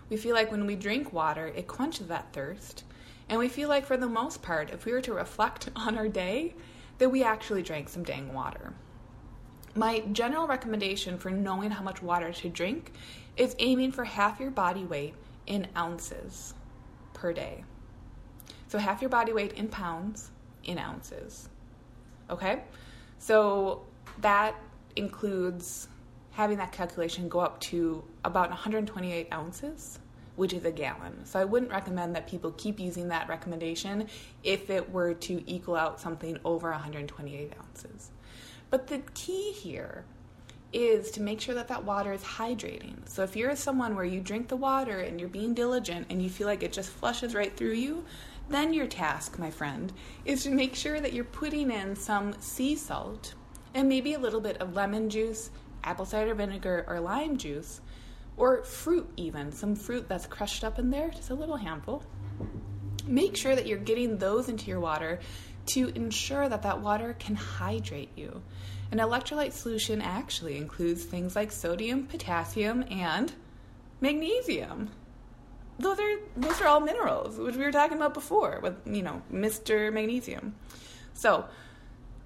We 0.08 0.16
feel 0.16 0.34
like 0.34 0.50
when 0.50 0.66
we 0.66 0.74
drink 0.76 1.12
water, 1.12 1.46
it 1.48 1.68
quenches 1.68 2.08
that 2.08 2.32
thirst. 2.32 2.84
And 3.28 3.38
we 3.38 3.48
feel 3.48 3.68
like, 3.68 3.86
for 3.86 3.96
the 3.96 4.08
most 4.08 4.42
part, 4.42 4.70
if 4.70 4.84
we 4.84 4.92
were 4.92 5.00
to 5.02 5.14
reflect 5.14 5.70
on 5.76 5.96
our 5.96 6.08
day, 6.08 6.54
that 6.98 7.10
we 7.10 7.22
actually 7.22 7.62
drank 7.62 7.88
some 7.88 8.02
dang 8.02 8.32
water. 8.34 8.74
My 9.74 10.00
general 10.12 10.48
recommendation 10.48 11.16
for 11.16 11.30
knowing 11.30 11.70
how 11.70 11.82
much 11.82 12.02
water 12.02 12.32
to 12.32 12.48
drink 12.48 12.92
is 13.36 13.54
aiming 13.60 13.92
for 13.92 14.02
half 14.02 14.40
your 14.40 14.50
body 14.50 14.84
weight 14.84 15.14
in 15.46 15.68
ounces 15.76 16.54
per 17.14 17.32
day. 17.32 17.64
So, 18.66 18.78
half 18.78 19.00
your 19.00 19.10
body 19.10 19.32
weight 19.32 19.52
in 19.52 19.68
pounds 19.68 20.30
in 20.64 20.78
ounces. 20.78 21.48
Okay? 22.28 22.64
So, 23.18 23.82
that 24.20 24.56
includes 24.96 25.86
having 26.32 26.58
that 26.58 26.72
calculation 26.72 27.28
go 27.28 27.38
up 27.38 27.60
to 27.60 28.02
about 28.24 28.48
128 28.48 29.28
ounces, 29.32 30.00
which 30.34 30.52
is 30.52 30.64
a 30.64 30.72
gallon. 30.72 31.24
So, 31.24 31.38
I 31.38 31.44
wouldn't 31.44 31.70
recommend 31.70 32.16
that 32.16 32.26
people 32.26 32.50
keep 32.52 32.80
using 32.80 33.06
that 33.08 33.28
recommendation 33.28 34.08
if 34.42 34.68
it 34.68 34.90
were 34.90 35.14
to 35.14 35.42
equal 35.48 35.76
out 35.76 36.00
something 36.00 36.38
over 36.44 36.70
128 36.72 37.52
ounces. 37.60 38.10
But 38.70 38.86
the 38.86 39.02
key 39.14 39.52
here 39.52 40.04
is 40.72 41.10
to 41.10 41.22
make 41.22 41.40
sure 41.40 41.54
that 41.56 41.68
that 41.68 41.84
water 41.84 42.12
is 42.12 42.22
hydrating. 42.22 43.08
So 43.08 43.24
if 43.24 43.34
you're 43.34 43.56
someone 43.56 43.96
where 43.96 44.04
you 44.04 44.20
drink 44.20 44.48
the 44.48 44.56
water 44.56 45.00
and 45.00 45.18
you're 45.18 45.28
being 45.28 45.52
diligent 45.52 46.06
and 46.10 46.22
you 46.22 46.30
feel 46.30 46.46
like 46.46 46.62
it 46.62 46.72
just 46.72 46.90
flushes 46.90 47.34
right 47.34 47.56
through 47.56 47.72
you, 47.72 48.04
then 48.48 48.72
your 48.72 48.86
task, 48.86 49.38
my 49.38 49.50
friend, 49.50 49.92
is 50.24 50.44
to 50.44 50.50
make 50.50 50.74
sure 50.74 51.00
that 51.00 51.12
you're 51.12 51.24
putting 51.24 51.70
in 51.70 51.96
some 51.96 52.34
sea 52.40 52.76
salt 52.76 53.34
and 53.74 53.88
maybe 53.88 54.14
a 54.14 54.18
little 54.18 54.40
bit 54.40 54.58
of 54.58 54.74
lemon 54.74 55.10
juice, 55.10 55.50
apple 55.84 56.04
cider 56.04 56.34
vinegar, 56.34 56.84
or 56.88 57.00
lime 57.00 57.36
juice, 57.36 57.80
or 58.36 58.62
fruit 58.64 59.08
even, 59.16 59.52
some 59.52 59.74
fruit 59.74 60.08
that's 60.08 60.26
crushed 60.26 60.64
up 60.64 60.78
in 60.78 60.90
there, 60.90 61.10
just 61.10 61.30
a 61.30 61.34
little 61.34 61.56
handful. 61.56 62.02
Make 63.06 63.36
sure 63.36 63.54
that 63.54 63.66
you're 63.66 63.78
getting 63.78 64.18
those 64.18 64.48
into 64.48 64.66
your 64.66 64.80
water 64.80 65.20
to 65.66 65.88
ensure 65.94 66.48
that 66.48 66.62
that 66.62 66.80
water 66.80 67.14
can 67.18 67.34
hydrate 67.34 68.10
you. 68.16 68.42
An 68.92 68.98
electrolyte 68.98 69.52
solution 69.52 70.02
actually 70.02 70.56
includes 70.56 71.04
things 71.04 71.36
like 71.36 71.52
sodium, 71.52 72.06
potassium, 72.06 72.84
and 72.90 73.32
magnesium. 74.00 74.90
Those 75.78 75.98
are 75.98 76.18
those 76.36 76.60
are 76.60 76.66
all 76.66 76.80
minerals, 76.80 77.38
which 77.38 77.56
we 77.56 77.64
were 77.64 77.72
talking 77.72 77.96
about 77.96 78.14
before 78.14 78.60
with 78.62 78.74
you 78.86 79.02
know 79.02 79.22
Mr. 79.32 79.92
Magnesium. 79.92 80.54
So 81.14 81.46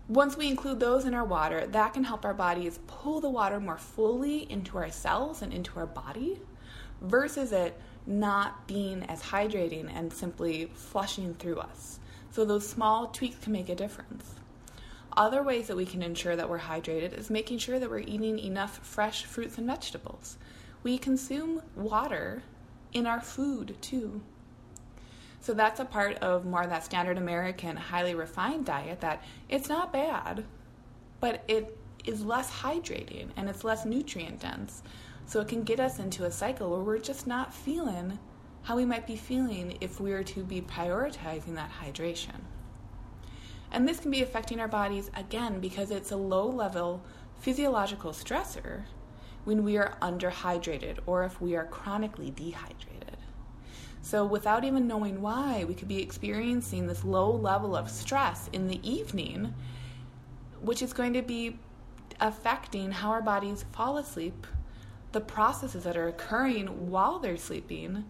once 0.08 0.36
we 0.36 0.48
include 0.48 0.80
those 0.80 1.04
in 1.04 1.14
our 1.14 1.24
water, 1.24 1.66
that 1.66 1.94
can 1.94 2.04
help 2.04 2.24
our 2.24 2.34
bodies 2.34 2.78
pull 2.86 3.20
the 3.20 3.30
water 3.30 3.60
more 3.60 3.78
fully 3.78 4.50
into 4.50 4.76
our 4.76 4.90
cells 4.90 5.40
and 5.42 5.52
into 5.52 5.78
our 5.78 5.86
body 5.86 6.40
versus 7.00 7.52
it 7.52 7.78
not 8.06 8.66
being 8.66 9.02
as 9.04 9.22
hydrating 9.22 9.90
and 9.94 10.12
simply 10.12 10.70
flushing 10.74 11.34
through 11.34 11.58
us. 11.58 11.98
So 12.34 12.44
those 12.44 12.68
small 12.68 13.06
tweaks 13.06 13.36
can 13.36 13.52
make 13.52 13.68
a 13.68 13.76
difference. 13.76 14.34
Other 15.16 15.44
ways 15.44 15.68
that 15.68 15.76
we 15.76 15.86
can 15.86 16.02
ensure 16.02 16.34
that 16.34 16.48
we're 16.48 16.58
hydrated 16.58 17.16
is 17.16 17.30
making 17.30 17.58
sure 17.58 17.78
that 17.78 17.88
we're 17.88 18.00
eating 18.00 18.40
enough 18.40 18.84
fresh 18.84 19.24
fruits 19.24 19.56
and 19.56 19.68
vegetables. 19.68 20.36
We 20.82 20.98
consume 20.98 21.62
water 21.76 22.42
in 22.92 23.06
our 23.06 23.20
food 23.20 23.76
too. 23.80 24.20
So 25.38 25.54
that's 25.54 25.78
a 25.78 25.84
part 25.84 26.16
of 26.16 26.44
more 26.44 26.62
of 26.62 26.70
that 26.70 26.82
standard 26.82 27.18
American 27.18 27.76
highly 27.76 28.16
refined 28.16 28.66
diet 28.66 29.00
that 29.02 29.22
it's 29.48 29.68
not 29.68 29.92
bad, 29.92 30.44
but 31.20 31.44
it 31.46 31.78
is 32.04 32.24
less 32.24 32.50
hydrating 32.50 33.28
and 33.36 33.48
it's 33.48 33.62
less 33.62 33.86
nutrient 33.86 34.40
dense. 34.40 34.82
So 35.26 35.40
it 35.40 35.46
can 35.46 35.62
get 35.62 35.78
us 35.78 36.00
into 36.00 36.24
a 36.24 36.32
cycle 36.32 36.70
where 36.70 36.80
we're 36.80 36.98
just 36.98 37.28
not 37.28 37.54
feeling 37.54 38.18
how 38.64 38.76
we 38.76 38.84
might 38.84 39.06
be 39.06 39.16
feeling 39.16 39.76
if 39.80 40.00
we 40.00 40.10
were 40.10 40.24
to 40.24 40.42
be 40.42 40.60
prioritizing 40.60 41.54
that 41.54 41.70
hydration. 41.82 42.40
And 43.70 43.86
this 43.86 44.00
can 44.00 44.10
be 44.10 44.22
affecting 44.22 44.58
our 44.58 44.68
bodies 44.68 45.10
again 45.14 45.60
because 45.60 45.90
it's 45.90 46.12
a 46.12 46.16
low 46.16 46.48
level 46.48 47.02
physiological 47.40 48.12
stressor 48.12 48.84
when 49.44 49.64
we 49.64 49.76
are 49.76 49.96
underhydrated 50.00 50.98
or 51.06 51.24
if 51.24 51.40
we 51.40 51.54
are 51.54 51.66
chronically 51.66 52.30
dehydrated. 52.30 53.18
So, 54.00 54.24
without 54.24 54.64
even 54.64 54.86
knowing 54.86 55.20
why, 55.20 55.64
we 55.64 55.74
could 55.74 55.88
be 55.88 56.02
experiencing 56.02 56.86
this 56.86 57.04
low 57.04 57.30
level 57.30 57.74
of 57.74 57.90
stress 57.90 58.48
in 58.52 58.68
the 58.68 58.80
evening, 58.88 59.54
which 60.60 60.82
is 60.82 60.92
going 60.92 61.14
to 61.14 61.22
be 61.22 61.58
affecting 62.20 62.92
how 62.92 63.10
our 63.10 63.22
bodies 63.22 63.64
fall 63.72 63.98
asleep, 63.98 64.46
the 65.12 65.20
processes 65.20 65.84
that 65.84 65.96
are 65.96 66.08
occurring 66.08 66.90
while 66.90 67.18
they're 67.18 67.36
sleeping, 67.36 68.04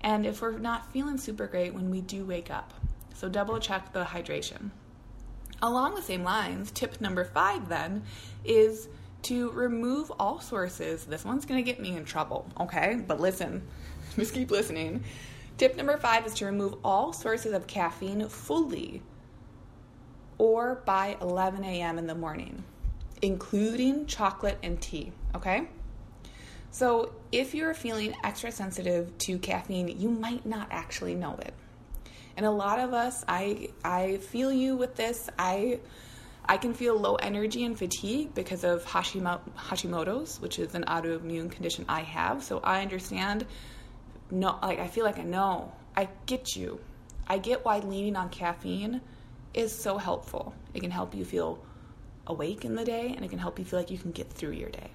and 0.00 0.26
if 0.26 0.42
we're 0.42 0.58
not 0.58 0.92
feeling 0.92 1.18
super 1.18 1.46
great 1.46 1.74
when 1.74 1.90
we 1.90 2.00
do 2.00 2.24
wake 2.24 2.50
up. 2.50 2.74
So, 3.14 3.28
double 3.28 3.58
check 3.58 3.92
the 3.92 4.04
hydration. 4.04 4.70
Along 5.62 5.94
the 5.94 6.02
same 6.02 6.24
lines, 6.24 6.70
tip 6.70 7.00
number 7.00 7.24
five 7.24 7.68
then 7.68 8.02
is 8.44 8.88
to 9.22 9.50
remove 9.50 10.10
all 10.18 10.40
sources. 10.40 11.04
This 11.04 11.24
one's 11.24 11.44
going 11.44 11.62
to 11.62 11.70
get 11.70 11.80
me 11.80 11.96
in 11.96 12.04
trouble, 12.04 12.46
okay? 12.58 13.02
But 13.06 13.20
listen, 13.20 13.66
just 14.16 14.32
keep 14.32 14.50
listening. 14.50 15.04
Tip 15.58 15.76
number 15.76 15.98
five 15.98 16.26
is 16.26 16.32
to 16.34 16.46
remove 16.46 16.76
all 16.82 17.12
sources 17.12 17.52
of 17.52 17.66
caffeine 17.66 18.26
fully 18.28 19.02
or 20.38 20.76
by 20.86 21.18
11 21.20 21.64
a.m. 21.64 21.98
in 21.98 22.06
the 22.06 22.14
morning, 22.14 22.64
including 23.20 24.06
chocolate 24.06 24.58
and 24.62 24.80
tea, 24.80 25.12
okay? 25.34 25.68
So, 26.72 27.12
if 27.32 27.54
you're 27.54 27.74
feeling 27.74 28.14
extra 28.22 28.52
sensitive 28.52 29.16
to 29.18 29.38
caffeine, 29.38 29.88
you 30.00 30.08
might 30.08 30.46
not 30.46 30.68
actually 30.70 31.14
know 31.14 31.34
it. 31.34 31.52
And 32.36 32.46
a 32.46 32.50
lot 32.50 32.78
of 32.78 32.94
us, 32.94 33.24
I 33.26 33.70
I 33.84 34.18
feel 34.18 34.52
you 34.52 34.76
with 34.76 34.94
this. 34.94 35.28
I 35.38 35.80
I 36.48 36.56
can 36.56 36.74
feel 36.74 36.98
low 36.98 37.16
energy 37.16 37.64
and 37.64 37.78
fatigue 37.78 38.34
because 38.34 38.64
of 38.64 38.84
Hashimoto's, 38.84 40.40
which 40.40 40.58
is 40.58 40.74
an 40.74 40.84
autoimmune 40.84 41.50
condition 41.50 41.84
I 41.88 42.00
have. 42.02 42.42
So 42.42 42.60
I 42.62 42.82
understand. 42.82 43.46
No, 44.30 44.58
like 44.62 44.78
I 44.78 44.86
feel 44.86 45.04
like 45.04 45.18
I 45.18 45.24
know. 45.24 45.72
I 45.96 46.08
get 46.26 46.56
you. 46.56 46.80
I 47.26 47.38
get 47.38 47.64
why 47.64 47.80
leaning 47.80 48.16
on 48.16 48.30
caffeine 48.30 49.00
is 49.54 49.72
so 49.72 49.98
helpful. 49.98 50.54
It 50.72 50.80
can 50.80 50.90
help 50.90 51.14
you 51.14 51.24
feel 51.24 51.58
awake 52.26 52.64
in 52.64 52.76
the 52.76 52.84
day, 52.84 53.12
and 53.14 53.24
it 53.24 53.28
can 53.28 53.40
help 53.40 53.58
you 53.58 53.64
feel 53.64 53.78
like 53.80 53.90
you 53.90 53.98
can 53.98 54.12
get 54.12 54.30
through 54.32 54.52
your 54.52 54.70
day. 54.70 54.90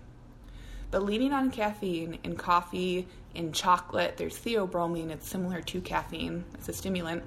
But 0.91 1.03
leaning 1.03 1.33
on 1.33 1.51
caffeine 1.51 2.19
in 2.23 2.35
coffee, 2.35 3.07
in 3.33 3.51
chocolate, 3.51 4.17
there's 4.17 4.37
theobromine, 4.37 5.09
it's 5.09 5.27
similar 5.27 5.61
to 5.61 5.81
caffeine, 5.81 6.45
it's 6.53 6.69
a 6.69 6.73
stimulant, 6.73 7.23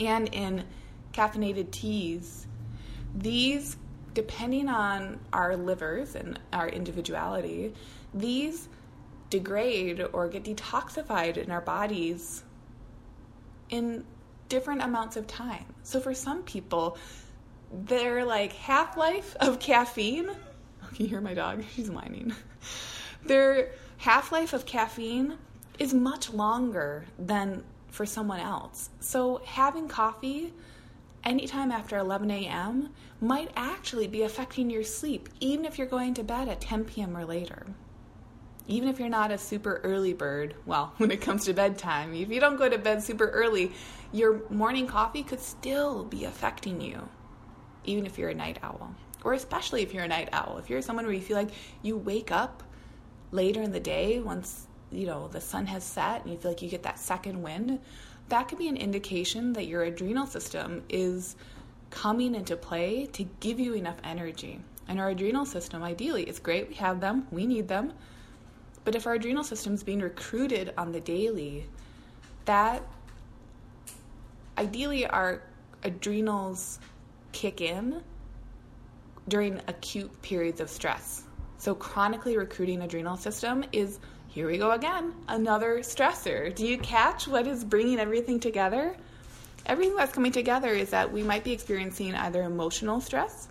and 0.00 0.28
in 0.34 0.64
caffeinated 1.12 1.70
teas 1.70 2.46
these, 3.14 3.76
depending 4.14 4.68
on 4.68 5.18
our 5.32 5.56
livers 5.56 6.14
and 6.14 6.38
our 6.52 6.68
individuality, 6.68 7.74
these 8.14 8.68
degrade 9.30 10.04
or 10.12 10.28
get 10.28 10.44
detoxified 10.44 11.36
in 11.36 11.50
our 11.50 11.60
bodies 11.60 12.44
in 13.70 14.04
different 14.48 14.82
amounts 14.82 15.16
of 15.16 15.26
time. 15.26 15.64
So 15.82 16.00
for 16.00 16.14
some 16.14 16.42
people, 16.42 16.96
their 17.72 18.24
like 18.24 18.52
half 18.52 18.96
life 18.96 19.36
of 19.40 19.60
caffeine. 19.60 20.30
Can 20.94 21.04
you 21.04 21.10
hear 21.10 21.20
my 21.20 21.34
dog? 21.34 21.64
She's 21.74 21.90
whining. 21.90 22.34
Their 23.24 23.72
half 23.98 24.32
life 24.32 24.52
of 24.52 24.66
caffeine 24.66 25.38
is 25.78 25.94
much 25.94 26.32
longer 26.32 27.04
than 27.18 27.62
for 27.88 28.06
someone 28.06 28.40
else. 28.40 28.90
So 29.00 29.40
having 29.44 29.88
coffee 29.88 30.52
anytime 31.24 31.72
after 31.72 31.98
11 31.98 32.30
a.m. 32.30 32.90
might 33.20 33.50
actually 33.56 34.06
be 34.06 34.22
affecting 34.22 34.70
your 34.70 34.84
sleep, 34.84 35.28
even 35.40 35.64
if 35.64 35.78
you're 35.78 35.86
going 35.86 36.14
to 36.14 36.22
bed 36.22 36.48
at 36.48 36.60
10 36.60 36.84
p.m. 36.84 37.16
or 37.16 37.24
later. 37.24 37.66
Even 38.66 38.88
if 38.88 39.00
you're 39.00 39.08
not 39.08 39.30
a 39.30 39.38
super 39.38 39.80
early 39.82 40.12
bird, 40.12 40.54
well, 40.66 40.92
when 40.98 41.10
it 41.10 41.20
comes 41.22 41.46
to 41.46 41.54
bedtime, 41.54 42.14
if 42.14 42.28
you 42.28 42.38
don't 42.38 42.58
go 42.58 42.68
to 42.68 42.76
bed 42.76 43.02
super 43.02 43.28
early, 43.30 43.72
your 44.12 44.42
morning 44.50 44.86
coffee 44.86 45.22
could 45.22 45.40
still 45.40 46.04
be 46.04 46.24
affecting 46.24 46.80
you, 46.80 47.08
even 47.84 48.04
if 48.04 48.18
you're 48.18 48.28
a 48.28 48.34
night 48.34 48.58
owl. 48.62 48.94
Or 49.24 49.32
especially 49.32 49.82
if 49.82 49.92
you're 49.92 50.04
a 50.04 50.08
night 50.08 50.28
owl. 50.32 50.58
If 50.58 50.70
you're 50.70 50.82
someone 50.82 51.04
where 51.04 51.14
you 51.14 51.20
feel 51.20 51.36
like 51.36 51.50
you 51.82 51.96
wake 51.96 52.30
up 52.30 52.62
later 53.32 53.62
in 53.62 53.72
the 53.72 53.80
day 53.80 54.20
once, 54.20 54.66
you 54.90 55.06
know, 55.06 55.28
the 55.28 55.40
sun 55.40 55.66
has 55.66 55.84
set 55.84 56.22
and 56.22 56.32
you 56.32 56.38
feel 56.38 56.50
like 56.50 56.62
you 56.62 56.68
get 56.68 56.84
that 56.84 56.98
second 56.98 57.42
wind, 57.42 57.80
that 58.28 58.48
could 58.48 58.58
be 58.58 58.68
an 58.68 58.76
indication 58.76 59.52
that 59.54 59.66
your 59.66 59.82
adrenal 59.82 60.26
system 60.26 60.84
is 60.88 61.36
coming 61.90 62.34
into 62.34 62.56
play 62.56 63.06
to 63.06 63.24
give 63.40 63.58
you 63.58 63.74
enough 63.74 63.96
energy. 64.04 64.60
And 64.86 64.98
our 65.00 65.10
adrenal 65.10 65.44
system, 65.44 65.82
ideally, 65.82 66.24
it's 66.24 66.38
great, 66.38 66.68
we 66.68 66.74
have 66.76 67.00
them, 67.00 67.26
we 67.30 67.46
need 67.46 67.68
them. 67.68 67.92
But 68.84 68.94
if 68.94 69.06
our 69.06 69.14
adrenal 69.14 69.44
system 69.44 69.74
is 69.74 69.82
being 69.82 70.00
recruited 70.00 70.72
on 70.78 70.92
the 70.92 71.00
daily, 71.00 71.66
that 72.46 72.82
ideally 74.56 75.06
our 75.06 75.42
adrenals 75.84 76.78
kick 77.32 77.60
in 77.60 78.02
during 79.28 79.60
acute 79.68 80.10
periods 80.22 80.60
of 80.60 80.70
stress. 80.70 81.24
So, 81.58 81.74
chronically 81.74 82.36
recruiting 82.36 82.82
adrenal 82.82 83.16
system 83.16 83.64
is 83.72 84.00
here 84.28 84.46
we 84.46 84.58
go 84.58 84.72
again, 84.72 85.14
another 85.28 85.78
stressor. 85.78 86.54
Do 86.54 86.66
you 86.66 86.78
catch 86.78 87.26
what 87.26 87.46
is 87.46 87.64
bringing 87.64 87.98
everything 87.98 88.38
together? 88.38 88.94
Everything 89.66 89.96
that's 89.96 90.12
coming 90.12 90.32
together 90.32 90.68
is 90.68 90.90
that 90.90 91.10
we 91.10 91.22
might 91.22 91.44
be 91.44 91.52
experiencing 91.52 92.14
either 92.14 92.42
emotional 92.42 93.00
stress 93.00 93.48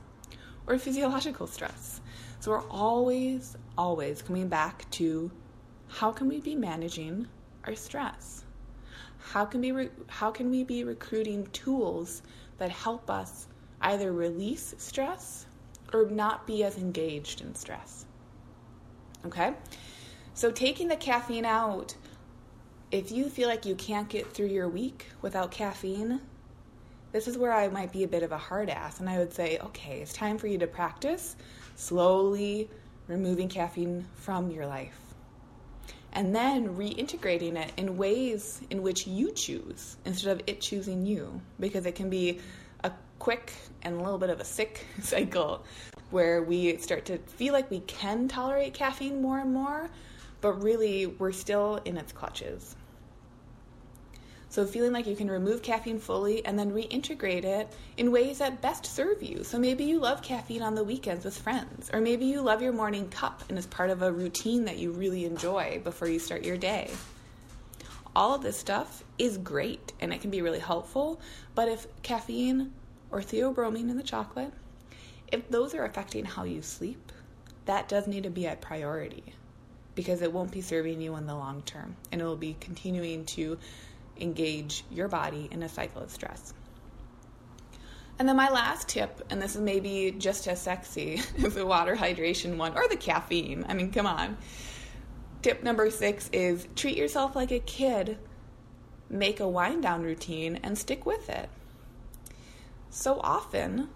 or 0.67 0.77
physiological 0.77 1.47
stress. 1.47 1.99
So 2.39 2.51
we're 2.51 2.67
always, 2.69 3.57
always 3.77 4.21
coming 4.21 4.47
back 4.47 4.89
to 4.91 5.31
how 5.87 6.11
can 6.11 6.27
we 6.27 6.39
be 6.39 6.55
managing 6.55 7.27
our 7.65 7.75
stress? 7.75 8.43
How 9.17 9.45
can 9.45 9.61
we 9.61 9.71
re- 9.71 9.89
how 10.07 10.31
can 10.31 10.49
we 10.49 10.63
be 10.63 10.83
recruiting 10.83 11.47
tools 11.47 12.21
that 12.59 12.69
help 12.69 13.09
us 13.09 13.47
either 13.81 14.13
release 14.13 14.75
stress 14.77 15.46
or 15.93 16.05
not 16.05 16.47
be 16.47 16.63
as 16.63 16.77
engaged 16.77 17.41
in 17.41 17.55
stress? 17.55 18.05
Okay? 19.25 19.53
So, 20.33 20.51
taking 20.51 20.87
the 20.87 20.95
caffeine 20.95 21.45
out, 21.45 21.95
if 22.91 23.11
you 23.11 23.29
feel 23.29 23.47
like 23.49 23.65
you 23.65 23.75
can't 23.75 24.07
get 24.07 24.33
through 24.33 24.47
your 24.47 24.69
week 24.69 25.07
without 25.21 25.51
caffeine, 25.51 26.21
this 27.11 27.27
is 27.27 27.37
where 27.37 27.53
I 27.53 27.67
might 27.69 27.91
be 27.91 28.03
a 28.03 28.07
bit 28.07 28.23
of 28.23 28.31
a 28.31 28.37
hard 28.37 28.69
ass. 28.69 28.99
And 28.99 29.09
I 29.09 29.17
would 29.17 29.33
say, 29.33 29.57
okay, 29.57 30.01
it's 30.01 30.13
time 30.13 30.37
for 30.37 30.47
you 30.47 30.57
to 30.59 30.67
practice 30.67 31.35
slowly 31.75 32.69
removing 33.07 33.49
caffeine 33.49 34.05
from 34.15 34.51
your 34.51 34.65
life. 34.65 34.99
And 36.13 36.35
then 36.35 36.75
reintegrating 36.75 37.55
it 37.55 37.71
in 37.77 37.97
ways 37.97 38.61
in 38.69 38.81
which 38.81 39.07
you 39.07 39.31
choose 39.31 39.97
instead 40.05 40.31
of 40.31 40.41
it 40.47 40.61
choosing 40.61 41.05
you, 41.05 41.41
because 41.59 41.85
it 41.85 41.95
can 41.95 42.09
be 42.09 42.39
quick 43.19 43.53
and 43.81 43.95
a 43.95 44.03
little 44.03 44.17
bit 44.17 44.29
of 44.29 44.39
a 44.39 44.45
sick 44.45 44.85
cycle 45.01 45.63
where 46.09 46.41
we 46.41 46.77
start 46.77 47.05
to 47.05 47.17
feel 47.17 47.53
like 47.53 47.69
we 47.69 47.81
can 47.81 48.27
tolerate 48.27 48.73
caffeine 48.73 49.21
more 49.21 49.39
and 49.39 49.53
more, 49.53 49.89
but 50.41 50.61
really 50.63 51.05
we're 51.05 51.31
still 51.31 51.81
in 51.85 51.97
its 51.97 52.11
clutches. 52.11 52.75
So, 54.49 54.65
feeling 54.65 54.93
like 54.93 55.05
you 55.05 55.15
can 55.15 55.29
remove 55.29 55.61
caffeine 55.61 55.99
fully 55.99 56.45
and 56.45 56.57
then 56.57 56.71
reintegrate 56.71 57.43
it 57.43 57.67
in 57.97 58.11
ways 58.11 58.37
that 58.37 58.61
best 58.61 58.85
serve 58.85 59.21
you. 59.21 59.43
So, 59.43 59.59
maybe 59.59 59.83
you 59.83 59.99
love 59.99 60.21
caffeine 60.21 60.61
on 60.61 60.73
the 60.73 60.85
weekends 60.85 61.25
with 61.25 61.37
friends, 61.37 61.89
or 61.93 61.99
maybe 61.99 62.25
you 62.25 62.41
love 62.41 62.61
your 62.61 62.71
morning 62.71 63.09
cup 63.09 63.43
and 63.49 63.57
it's 63.57 63.67
part 63.67 63.89
of 63.89 64.01
a 64.01 64.11
routine 64.11 64.63
that 64.65 64.77
you 64.77 64.91
really 64.91 65.25
enjoy 65.25 65.81
before 65.83 66.07
you 66.07 66.17
start 66.17 66.45
your 66.45 66.57
day. 66.57 66.89
All 68.15 68.33
of 68.33 68.41
this 68.41 68.57
stuff 68.57 69.03
is 69.19 69.37
great 69.37 69.91
and 69.99 70.13
it 70.13 70.21
can 70.21 70.31
be 70.31 70.41
really 70.41 70.59
helpful, 70.59 71.19
but 71.53 71.67
if 71.67 71.85
caffeine 72.01 72.71
or 73.11 73.21
theobromine 73.21 73.89
in 73.89 73.97
the 73.97 74.03
chocolate, 74.03 74.53
if 75.31 75.49
those 75.49 75.73
are 75.73 75.85
affecting 75.85 76.25
how 76.25 76.43
you 76.43 76.61
sleep, 76.61 77.11
that 77.65 77.89
does 77.89 78.07
need 78.07 78.23
to 78.23 78.29
be 78.29 78.45
a 78.45 78.55
priority 78.55 79.33
because 79.95 80.21
it 80.21 80.31
won't 80.31 80.51
be 80.51 80.61
serving 80.61 81.01
you 81.01 81.15
in 81.15 81.25
the 81.25 81.35
long 81.35 81.61
term 81.63 81.95
and 82.11 82.21
it 82.21 82.23
will 82.23 82.35
be 82.35 82.55
continuing 82.59 83.25
to 83.25 83.57
engage 84.19 84.83
your 84.91 85.07
body 85.07 85.47
in 85.51 85.63
a 85.63 85.69
cycle 85.69 86.01
of 86.01 86.11
stress. 86.11 86.53
And 88.19 88.27
then 88.27 88.35
my 88.35 88.49
last 88.49 88.87
tip, 88.87 89.23
and 89.29 89.41
this 89.41 89.55
is 89.55 89.61
maybe 89.61 90.15
just 90.17 90.47
as 90.47 90.61
sexy 90.61 91.21
as 91.43 91.55
the 91.55 91.65
water 91.65 91.95
hydration 91.95 92.57
one 92.57 92.75
or 92.75 92.87
the 92.87 92.95
caffeine. 92.95 93.65
I 93.67 93.73
mean, 93.73 93.91
come 93.91 94.07
on. 94.07 94.37
Tip 95.41 95.63
number 95.63 95.91
six 95.91 96.29
is 96.33 96.67
treat 96.75 96.97
yourself 96.97 97.35
like 97.35 97.51
a 97.51 97.59
kid 97.59 98.17
make 99.09 99.39
a 99.39 99.47
wind 99.47 99.83
down 99.83 100.03
routine 100.03 100.59
and 100.63 100.77
stick 100.77 101.05
with 101.05 101.29
it. 101.29 101.49
So 102.89 103.19
often, 103.21 103.89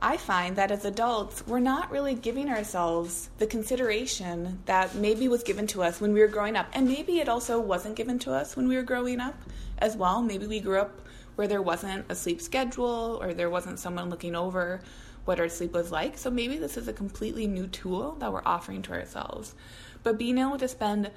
I 0.00 0.16
find 0.16 0.56
that 0.56 0.70
as 0.70 0.84
adults, 0.84 1.44
we're 1.46 1.58
not 1.58 1.90
really 1.90 2.14
giving 2.14 2.48
ourselves 2.48 3.30
the 3.38 3.46
consideration 3.46 4.60
that 4.66 4.94
maybe 4.94 5.26
was 5.26 5.42
given 5.42 5.66
to 5.68 5.82
us 5.82 6.00
when 6.00 6.12
we 6.12 6.20
were 6.20 6.28
growing 6.28 6.54
up. 6.54 6.68
And 6.72 6.86
maybe 6.86 7.18
it 7.18 7.28
also 7.28 7.60
wasn't 7.60 7.96
given 7.96 8.18
to 8.20 8.32
us 8.32 8.56
when 8.56 8.68
we 8.68 8.76
were 8.76 8.82
growing 8.82 9.20
up 9.20 9.34
as 9.78 9.96
well. 9.96 10.22
Maybe 10.22 10.46
we 10.46 10.60
grew 10.60 10.78
up 10.78 11.00
where 11.34 11.48
there 11.48 11.62
wasn't 11.62 12.06
a 12.08 12.14
sleep 12.14 12.40
schedule 12.40 13.18
or 13.20 13.34
there 13.34 13.50
wasn't 13.50 13.78
someone 13.78 14.08
looking 14.08 14.36
over 14.36 14.80
what 15.24 15.40
our 15.40 15.48
sleep 15.48 15.72
was 15.72 15.90
like. 15.90 16.16
So 16.16 16.30
maybe 16.30 16.58
this 16.58 16.76
is 16.76 16.88
a 16.88 16.92
completely 16.92 17.46
new 17.46 17.66
tool 17.66 18.16
that 18.20 18.32
we're 18.32 18.42
offering 18.46 18.82
to 18.82 18.92
ourselves. 18.92 19.54
But 20.02 20.16
being 20.16 20.38
able 20.38 20.58
to 20.58 20.68
spend 20.68 21.10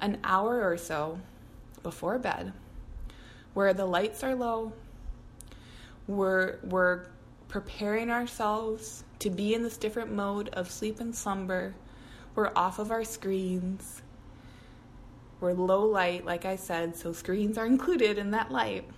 an 0.00 0.18
hour 0.24 0.68
or 0.68 0.76
so 0.76 1.20
before 1.82 2.18
bed 2.18 2.52
where 3.52 3.72
the 3.72 3.86
lights 3.86 4.24
are 4.24 4.34
low, 4.34 4.72
we're, 6.06 6.58
we're 6.64 7.06
preparing 7.48 8.10
ourselves 8.10 9.04
to 9.20 9.30
be 9.30 9.54
in 9.54 9.62
this 9.62 9.76
different 9.76 10.12
mode 10.12 10.48
of 10.50 10.70
sleep 10.70 11.00
and 11.00 11.14
slumber. 11.14 11.74
We're 12.34 12.52
off 12.56 12.78
of 12.78 12.90
our 12.90 13.04
screens. 13.04 14.02
We're 15.40 15.52
low 15.52 15.84
light, 15.84 16.24
like 16.24 16.44
I 16.44 16.56
said, 16.56 16.96
so 16.96 17.12
screens 17.12 17.58
are 17.58 17.66
included 17.66 18.18
in 18.18 18.30
that 18.32 18.50
light. 18.50 18.88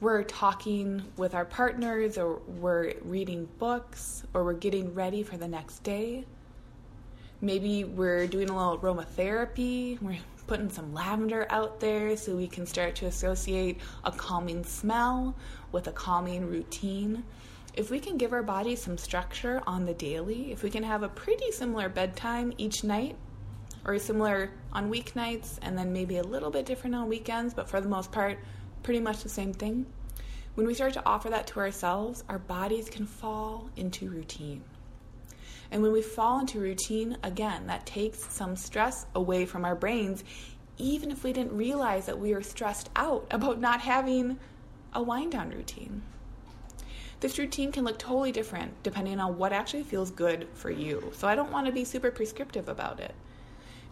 We're 0.00 0.22
talking 0.22 1.02
with 1.16 1.34
our 1.34 1.44
partners, 1.44 2.16
or 2.16 2.36
we're 2.46 2.94
reading 3.02 3.48
books, 3.58 4.22
or 4.32 4.44
we're 4.44 4.54
getting 4.54 4.94
ready 4.94 5.22
for 5.22 5.36
the 5.36 5.48
next 5.48 5.82
day. 5.82 6.24
Maybe 7.42 7.84
we're 7.84 8.26
doing 8.26 8.50
a 8.50 8.56
little 8.56 8.78
aromatherapy. 8.78 10.00
We're 10.02 10.18
putting 10.46 10.68
some 10.68 10.92
lavender 10.92 11.46
out 11.48 11.80
there 11.80 12.16
so 12.16 12.36
we 12.36 12.46
can 12.46 12.66
start 12.66 12.94
to 12.96 13.06
associate 13.06 13.78
a 14.04 14.12
calming 14.12 14.62
smell 14.62 15.34
with 15.72 15.86
a 15.86 15.92
calming 15.92 16.46
routine. 16.46 17.24
If 17.74 17.90
we 17.90 17.98
can 17.98 18.18
give 18.18 18.34
our 18.34 18.42
body 18.42 18.76
some 18.76 18.98
structure 18.98 19.62
on 19.66 19.86
the 19.86 19.94
daily, 19.94 20.52
if 20.52 20.62
we 20.62 20.68
can 20.68 20.82
have 20.82 21.02
a 21.02 21.08
pretty 21.08 21.50
similar 21.50 21.88
bedtime 21.88 22.52
each 22.58 22.84
night, 22.84 23.16
or 23.86 23.98
similar 23.98 24.50
on 24.72 24.90
weeknights, 24.90 25.58
and 25.62 25.78
then 25.78 25.92
maybe 25.92 26.18
a 26.18 26.22
little 26.22 26.50
bit 26.50 26.66
different 26.66 26.94
on 26.94 27.08
weekends, 27.08 27.54
but 27.54 27.70
for 27.70 27.80
the 27.80 27.88
most 27.88 28.12
part, 28.12 28.38
pretty 28.82 29.00
much 29.00 29.22
the 29.22 29.28
same 29.28 29.54
thing. 29.54 29.86
When 30.56 30.66
we 30.66 30.74
start 30.74 30.92
to 30.94 31.06
offer 31.06 31.30
that 31.30 31.46
to 31.46 31.60
ourselves, 31.60 32.22
our 32.28 32.38
bodies 32.38 32.90
can 32.90 33.06
fall 33.06 33.70
into 33.76 34.10
routine. 34.10 34.62
And 35.70 35.82
when 35.82 35.92
we 35.92 36.02
fall 36.02 36.40
into 36.40 36.60
routine, 36.60 37.16
again, 37.22 37.66
that 37.68 37.86
takes 37.86 38.24
some 38.32 38.56
stress 38.56 39.06
away 39.14 39.46
from 39.46 39.64
our 39.64 39.76
brains, 39.76 40.24
even 40.78 41.10
if 41.10 41.22
we 41.22 41.32
didn't 41.32 41.56
realize 41.56 42.06
that 42.06 42.18
we 42.18 42.34
were 42.34 42.42
stressed 42.42 42.90
out 42.96 43.26
about 43.30 43.60
not 43.60 43.80
having 43.80 44.38
a 44.92 45.02
wind 45.02 45.32
down 45.32 45.50
routine. 45.50 46.02
This 47.20 47.38
routine 47.38 47.70
can 47.70 47.84
look 47.84 47.98
totally 47.98 48.32
different 48.32 48.82
depending 48.82 49.20
on 49.20 49.36
what 49.36 49.52
actually 49.52 49.82
feels 49.82 50.10
good 50.10 50.48
for 50.54 50.70
you. 50.70 51.12
So 51.14 51.28
I 51.28 51.34
don't 51.34 51.52
want 51.52 51.66
to 51.66 51.72
be 51.72 51.84
super 51.84 52.10
prescriptive 52.10 52.68
about 52.68 52.98
it. 52.98 53.14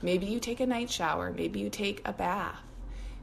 Maybe 0.01 0.27
you 0.27 0.41
take 0.41 0.61
a 0.61 0.67
night 0.67 0.91
shower, 0.91 1.33
maybe 1.37 1.61
you 1.61 1.69
take 1.69 2.01
a 2.07 2.13
bath, 2.13 2.63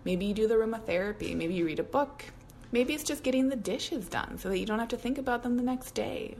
maybe 0.03 0.25
you 0.25 0.33
do 0.33 0.47
the 0.47 0.55
aromatherapy, 0.55 1.35
maybe 1.35 1.55
you 1.55 1.65
read 1.65 1.79
a 1.79 1.83
book, 1.83 2.25
maybe 2.71 2.93
it's 2.93 3.03
just 3.03 3.23
getting 3.23 3.49
the 3.49 3.55
dishes 3.55 4.07
done 4.07 4.37
so 4.37 4.49
that 4.49 4.59
you 4.59 4.65
don't 4.65 4.79
have 4.79 4.89
to 4.89 4.97
think 4.97 5.17
about 5.17 5.41
them 5.41 5.57
the 5.57 5.63
next 5.63 5.91
day. 5.91 6.35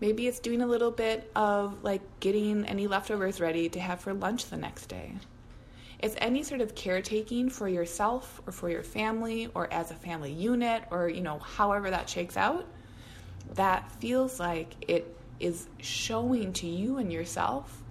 Maybe 0.00 0.26
it's 0.26 0.40
doing 0.40 0.60
a 0.60 0.66
little 0.66 0.90
bit 0.90 1.30
of 1.34 1.82
like 1.82 2.02
getting 2.20 2.64
any 2.66 2.86
leftovers 2.86 3.40
ready 3.40 3.68
to 3.70 3.80
have 3.80 4.00
for 4.00 4.12
lunch 4.12 4.46
the 4.46 4.56
next 4.56 4.86
day. 4.86 5.14
It's 5.98 6.14
any 6.18 6.42
sort 6.42 6.60
of 6.60 6.74
caretaking 6.74 7.48
for 7.48 7.68
yourself 7.68 8.42
or 8.46 8.52
for 8.52 8.68
your 8.68 8.82
family 8.82 9.48
or 9.54 9.72
as 9.72 9.90
a 9.90 9.94
family 9.94 10.32
unit 10.32 10.84
or, 10.90 11.08
you 11.08 11.22
know, 11.22 11.38
however 11.38 11.90
that 11.90 12.08
shakes 12.08 12.36
out, 12.36 12.66
that 13.54 13.90
feels 14.00 14.38
like 14.38 14.74
it 14.86 15.16
is 15.40 15.68
showing 15.80 16.52
to 16.52 16.66
you 16.66 16.98
and 16.98 17.10
yourself 17.10 17.82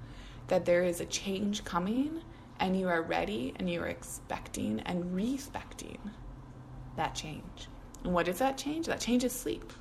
that 0.48 0.65
there 0.65 0.84
is 0.84 1.02
a 1.02 1.06
change 1.06 1.63
coming 1.63 2.22
and 2.60 2.80
you 2.80 2.88
are 2.88 3.02
ready 3.02 3.54
and 3.56 3.70
you 3.70 3.82
are 3.82 3.88
expecting 3.88 4.80
and 4.82 5.15
respecting 5.15 5.98
that 6.96 7.15
change. 7.15 7.68
And 8.04 8.13
what 8.13 8.28
is 8.28 8.38
that 8.38 8.58
change? 8.58 8.86
That 8.86 9.00
change 9.00 9.24
is 9.24 9.34
sleep. 9.34 9.74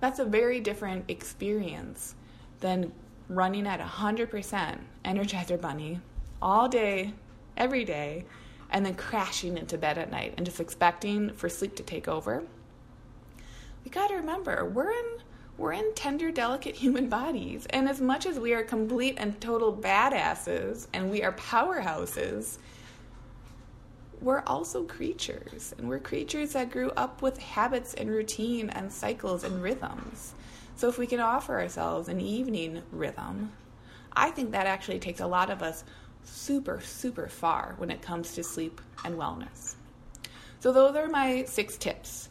That's 0.00 0.18
a 0.18 0.24
very 0.24 0.60
different 0.60 1.04
experience 1.08 2.14
than 2.60 2.92
running 3.28 3.66
at 3.66 3.80
100% 3.80 4.78
Energizer 5.04 5.60
Bunny 5.60 6.00
all 6.40 6.68
day, 6.68 7.12
every 7.56 7.84
day, 7.84 8.24
and 8.70 8.84
then 8.84 8.94
crashing 8.94 9.58
into 9.58 9.78
bed 9.78 9.98
at 9.98 10.10
night 10.10 10.34
and 10.36 10.46
just 10.46 10.60
expecting 10.60 11.32
for 11.32 11.48
sleep 11.48 11.74
to 11.76 11.82
take 11.82 12.08
over. 12.08 12.44
We 13.84 13.90
got 13.90 14.08
to 14.08 14.16
remember, 14.16 14.64
we're 14.64 14.90
in 14.90 15.18
we're 15.56 15.72
in 15.72 15.92
tender, 15.94 16.30
delicate 16.30 16.76
human 16.84 17.08
bodies. 17.08 17.66
And 17.70 17.88
as 17.88 18.00
much 18.00 18.26
as 18.26 18.38
we 18.38 18.54
are 18.54 18.62
complete 18.62 19.16
and 19.18 19.38
total 19.40 19.74
badasses 19.74 20.86
and 20.92 21.10
we 21.10 21.22
are 21.24 21.32
powerhouses, 21.32 22.58
we're 24.20 24.42
also 24.46 24.84
creatures. 24.84 25.74
And 25.78 25.88
we're 25.88 25.98
creatures 25.98 26.52
that 26.52 26.70
grew 26.70 26.90
up 26.90 27.22
with 27.22 27.38
habits 27.38 27.94
and 27.94 28.10
routine 28.10 28.70
and 28.70 28.92
cycles 28.92 29.44
and 29.44 29.62
rhythms. 29.62 30.34
So 30.76 30.88
if 30.88 30.98
we 30.98 31.06
can 31.06 31.20
offer 31.20 31.58
ourselves 31.58 32.08
an 32.08 32.20
evening 32.20 32.82
rhythm, 32.92 33.52
I 34.12 34.30
think 34.30 34.52
that 34.52 34.66
actually 34.66 34.98
takes 34.98 35.20
a 35.20 35.26
lot 35.26 35.50
of 35.50 35.62
us 35.62 35.84
super, 36.24 36.80
super 36.80 37.28
far 37.28 37.74
when 37.78 37.90
it 37.90 38.02
comes 38.02 38.34
to 38.34 38.42
sleep 38.42 38.80
and 39.04 39.16
wellness. 39.16 39.74
So, 40.60 40.72
those 40.72 40.96
are 40.96 41.08
my 41.08 41.44
six 41.44 41.76
tips. 41.76 42.28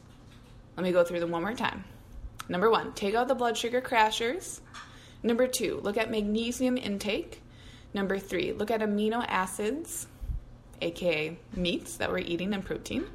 Let 0.76 0.84
me 0.84 0.92
go 0.92 1.04
through 1.04 1.22
them 1.22 1.32
one 1.32 1.44
more 1.44 1.54
time. 1.54 1.86
Number 2.50 2.70
one, 2.70 2.94
take 2.94 3.16
out 3.16 3.28
the 3.28 3.36
blood 3.36 3.58
sugar 3.58 3.82
crashers. 3.82 4.60
Number 5.24 5.48
two, 5.48 5.80
look 5.82 5.98
at 5.98 6.12
magnesium 6.12 6.78
intake. 6.78 7.42
Number 7.94 8.20
three, 8.20 8.52
look 8.52 8.70
at 8.70 8.82
amino 8.82 9.26
acids, 9.28 10.08
aka 10.82 11.38
meats 11.56 11.98
that 11.98 12.12
we're 12.12 12.20
eating 12.20 12.54
and 12.54 12.64
protein. 12.64 13.06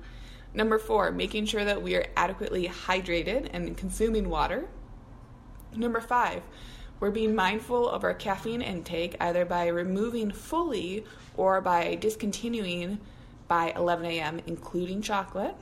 Number 0.54 0.78
four, 0.78 1.10
making 1.10 1.46
sure 1.46 1.64
that 1.64 1.82
we 1.82 1.94
are 1.96 2.06
adequately 2.16 2.68
hydrated 2.68 3.48
and 3.52 3.76
consuming 3.76 4.28
water. 4.28 4.68
Number 5.74 6.00
five, 6.00 6.42
we're 7.00 7.10
being 7.10 7.34
mindful 7.34 7.88
of 7.88 8.04
our 8.04 8.14
caffeine 8.14 8.62
intake 8.62 9.16
either 9.18 9.44
by 9.44 9.68
removing 9.68 10.30
fully 10.30 11.04
or 11.36 11.60
by 11.60 11.94
discontinuing 11.96 13.00
by 13.48 13.72
11 13.74 14.06
a.m., 14.06 14.40
including 14.46 15.02
chocolate. 15.02 15.54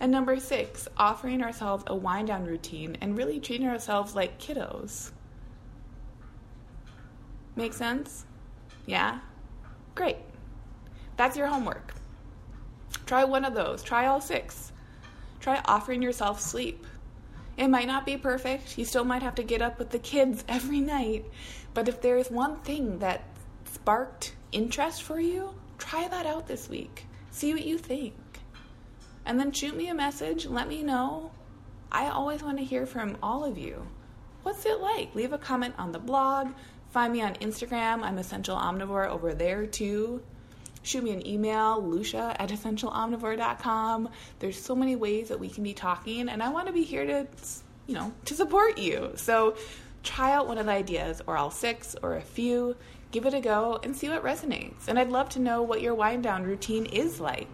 And 0.00 0.12
number 0.12 0.38
six, 0.38 0.86
offering 0.96 1.42
ourselves 1.42 1.84
a 1.86 1.96
wind 1.96 2.28
down 2.28 2.44
routine 2.44 2.96
and 3.00 3.16
really 3.16 3.40
treating 3.40 3.66
ourselves 3.66 4.14
like 4.14 4.38
kiddos. 4.38 5.12
Make 7.56 7.72
sense? 7.72 8.24
Yeah? 8.86 9.20
Great. 9.94 10.18
That's 11.16 11.36
your 11.36 11.46
homework. 11.46 11.94
Try 13.06 13.24
one 13.24 13.44
of 13.44 13.54
those. 13.54 13.82
Try 13.82 14.06
all 14.06 14.20
six. 14.20 14.72
Try 15.40 15.60
offering 15.66 16.02
yourself 16.02 16.40
sleep. 16.40 16.86
It 17.56 17.68
might 17.68 17.86
not 17.86 18.06
be 18.06 18.16
perfect. 18.16 18.76
You 18.78 18.84
still 18.84 19.04
might 19.04 19.22
have 19.22 19.36
to 19.36 19.42
get 19.42 19.62
up 19.62 19.78
with 19.78 19.90
the 19.90 19.98
kids 19.98 20.44
every 20.48 20.80
night. 20.80 21.24
But 21.72 21.88
if 21.88 22.00
there 22.00 22.16
is 22.16 22.30
one 22.30 22.56
thing 22.60 22.98
that 22.98 23.22
sparked 23.64 24.34
interest 24.52 25.02
for 25.02 25.20
you, 25.20 25.54
try 25.78 26.08
that 26.08 26.26
out 26.26 26.46
this 26.46 26.68
week. 26.68 27.06
See 27.30 27.52
what 27.52 27.64
you 27.64 27.78
think. 27.78 28.14
And 29.26 29.38
then 29.38 29.52
shoot 29.52 29.76
me 29.76 29.88
a 29.88 29.94
message. 29.94 30.46
Let 30.46 30.68
me 30.68 30.82
know. 30.82 31.30
I 31.92 32.08
always 32.08 32.42
want 32.42 32.58
to 32.58 32.64
hear 32.64 32.86
from 32.86 33.16
all 33.22 33.44
of 33.44 33.56
you. 33.56 33.86
What's 34.42 34.66
it 34.66 34.80
like? 34.80 35.14
Leave 35.14 35.32
a 35.32 35.38
comment 35.38 35.74
on 35.78 35.92
the 35.92 35.98
blog. 35.98 36.52
Find 36.90 37.12
me 37.12 37.22
on 37.22 37.34
Instagram. 37.34 38.02
I'm 38.02 38.18
Essential 38.18 38.56
Omnivore 38.56 39.08
over 39.08 39.34
there 39.34 39.66
too 39.66 40.22
shoot 40.84 41.02
me 41.02 41.10
an 41.10 41.26
email, 41.26 41.82
lucia 41.82 42.36
at 42.38 42.50
essentialomnivore.com. 42.50 44.08
There's 44.38 44.60
so 44.60 44.76
many 44.76 44.94
ways 44.94 45.28
that 45.28 45.40
we 45.40 45.48
can 45.48 45.64
be 45.64 45.74
talking, 45.74 46.28
and 46.28 46.42
I 46.42 46.50
want 46.50 46.68
to 46.68 46.72
be 46.72 46.84
here 46.84 47.04
to, 47.06 47.26
you 47.86 47.94
know, 47.94 48.12
to 48.26 48.34
support 48.34 48.78
you. 48.78 49.12
So 49.16 49.56
try 50.04 50.32
out 50.32 50.46
one 50.46 50.58
of 50.58 50.66
the 50.66 50.72
ideas, 50.72 51.22
or 51.26 51.36
all 51.36 51.50
six, 51.50 51.96
or 52.02 52.16
a 52.16 52.20
few. 52.20 52.76
Give 53.10 53.26
it 53.26 53.34
a 53.34 53.40
go 53.40 53.80
and 53.82 53.96
see 53.96 54.08
what 54.08 54.22
resonates. 54.22 54.86
And 54.86 54.98
I'd 54.98 55.10
love 55.10 55.30
to 55.30 55.40
know 55.40 55.62
what 55.62 55.80
your 55.80 55.94
wind 55.94 56.22
down 56.22 56.44
routine 56.44 56.86
is 56.86 57.18
like. 57.18 57.48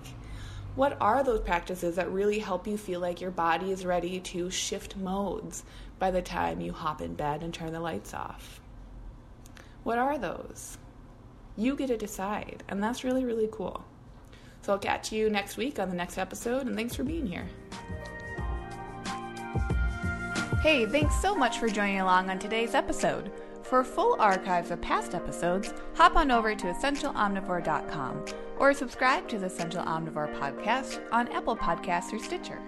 What 0.74 0.96
are 1.00 1.22
those 1.22 1.40
practices 1.40 1.96
that 1.96 2.10
really 2.10 2.38
help 2.38 2.66
you 2.66 2.76
feel 2.76 3.00
like 3.00 3.20
your 3.20 3.30
body 3.30 3.70
is 3.70 3.84
ready 3.84 4.20
to 4.20 4.50
shift 4.50 4.96
modes 4.96 5.64
by 5.98 6.10
the 6.10 6.22
time 6.22 6.60
you 6.60 6.72
hop 6.72 7.00
in 7.00 7.14
bed 7.14 7.42
and 7.42 7.52
turn 7.52 7.72
the 7.72 7.80
lights 7.80 8.14
off? 8.14 8.60
What 9.82 9.98
are 9.98 10.18
those? 10.18 10.78
You 11.60 11.76
get 11.76 11.88
to 11.88 11.96
decide, 11.98 12.62
and 12.70 12.82
that's 12.82 13.04
really, 13.04 13.26
really 13.26 13.48
cool. 13.52 13.84
So 14.62 14.72
I'll 14.72 14.78
catch 14.78 15.12
you 15.12 15.28
next 15.28 15.58
week 15.58 15.78
on 15.78 15.90
the 15.90 15.94
next 15.94 16.16
episode, 16.16 16.66
and 16.66 16.74
thanks 16.74 16.96
for 16.96 17.04
being 17.04 17.26
here. 17.26 17.46
Hey, 20.62 20.86
thanks 20.86 21.20
so 21.20 21.34
much 21.34 21.58
for 21.58 21.68
joining 21.68 22.00
along 22.00 22.30
on 22.30 22.38
today's 22.38 22.74
episode. 22.74 23.30
For 23.62 23.84
full 23.84 24.16
archives 24.18 24.70
of 24.70 24.80
past 24.80 25.14
episodes, 25.14 25.74
hop 25.96 26.16
on 26.16 26.30
over 26.30 26.54
to 26.54 26.66
essentialomnivore.com. 26.66 28.24
or 28.58 28.72
subscribe 28.72 29.28
to 29.28 29.38
the 29.38 29.46
Essential 29.46 29.84
Omnivore 29.84 30.34
podcast 30.38 31.02
on 31.12 31.28
Apple 31.28 31.56
Podcasts 31.56 32.12
or 32.12 32.18
Stitcher. 32.18 32.58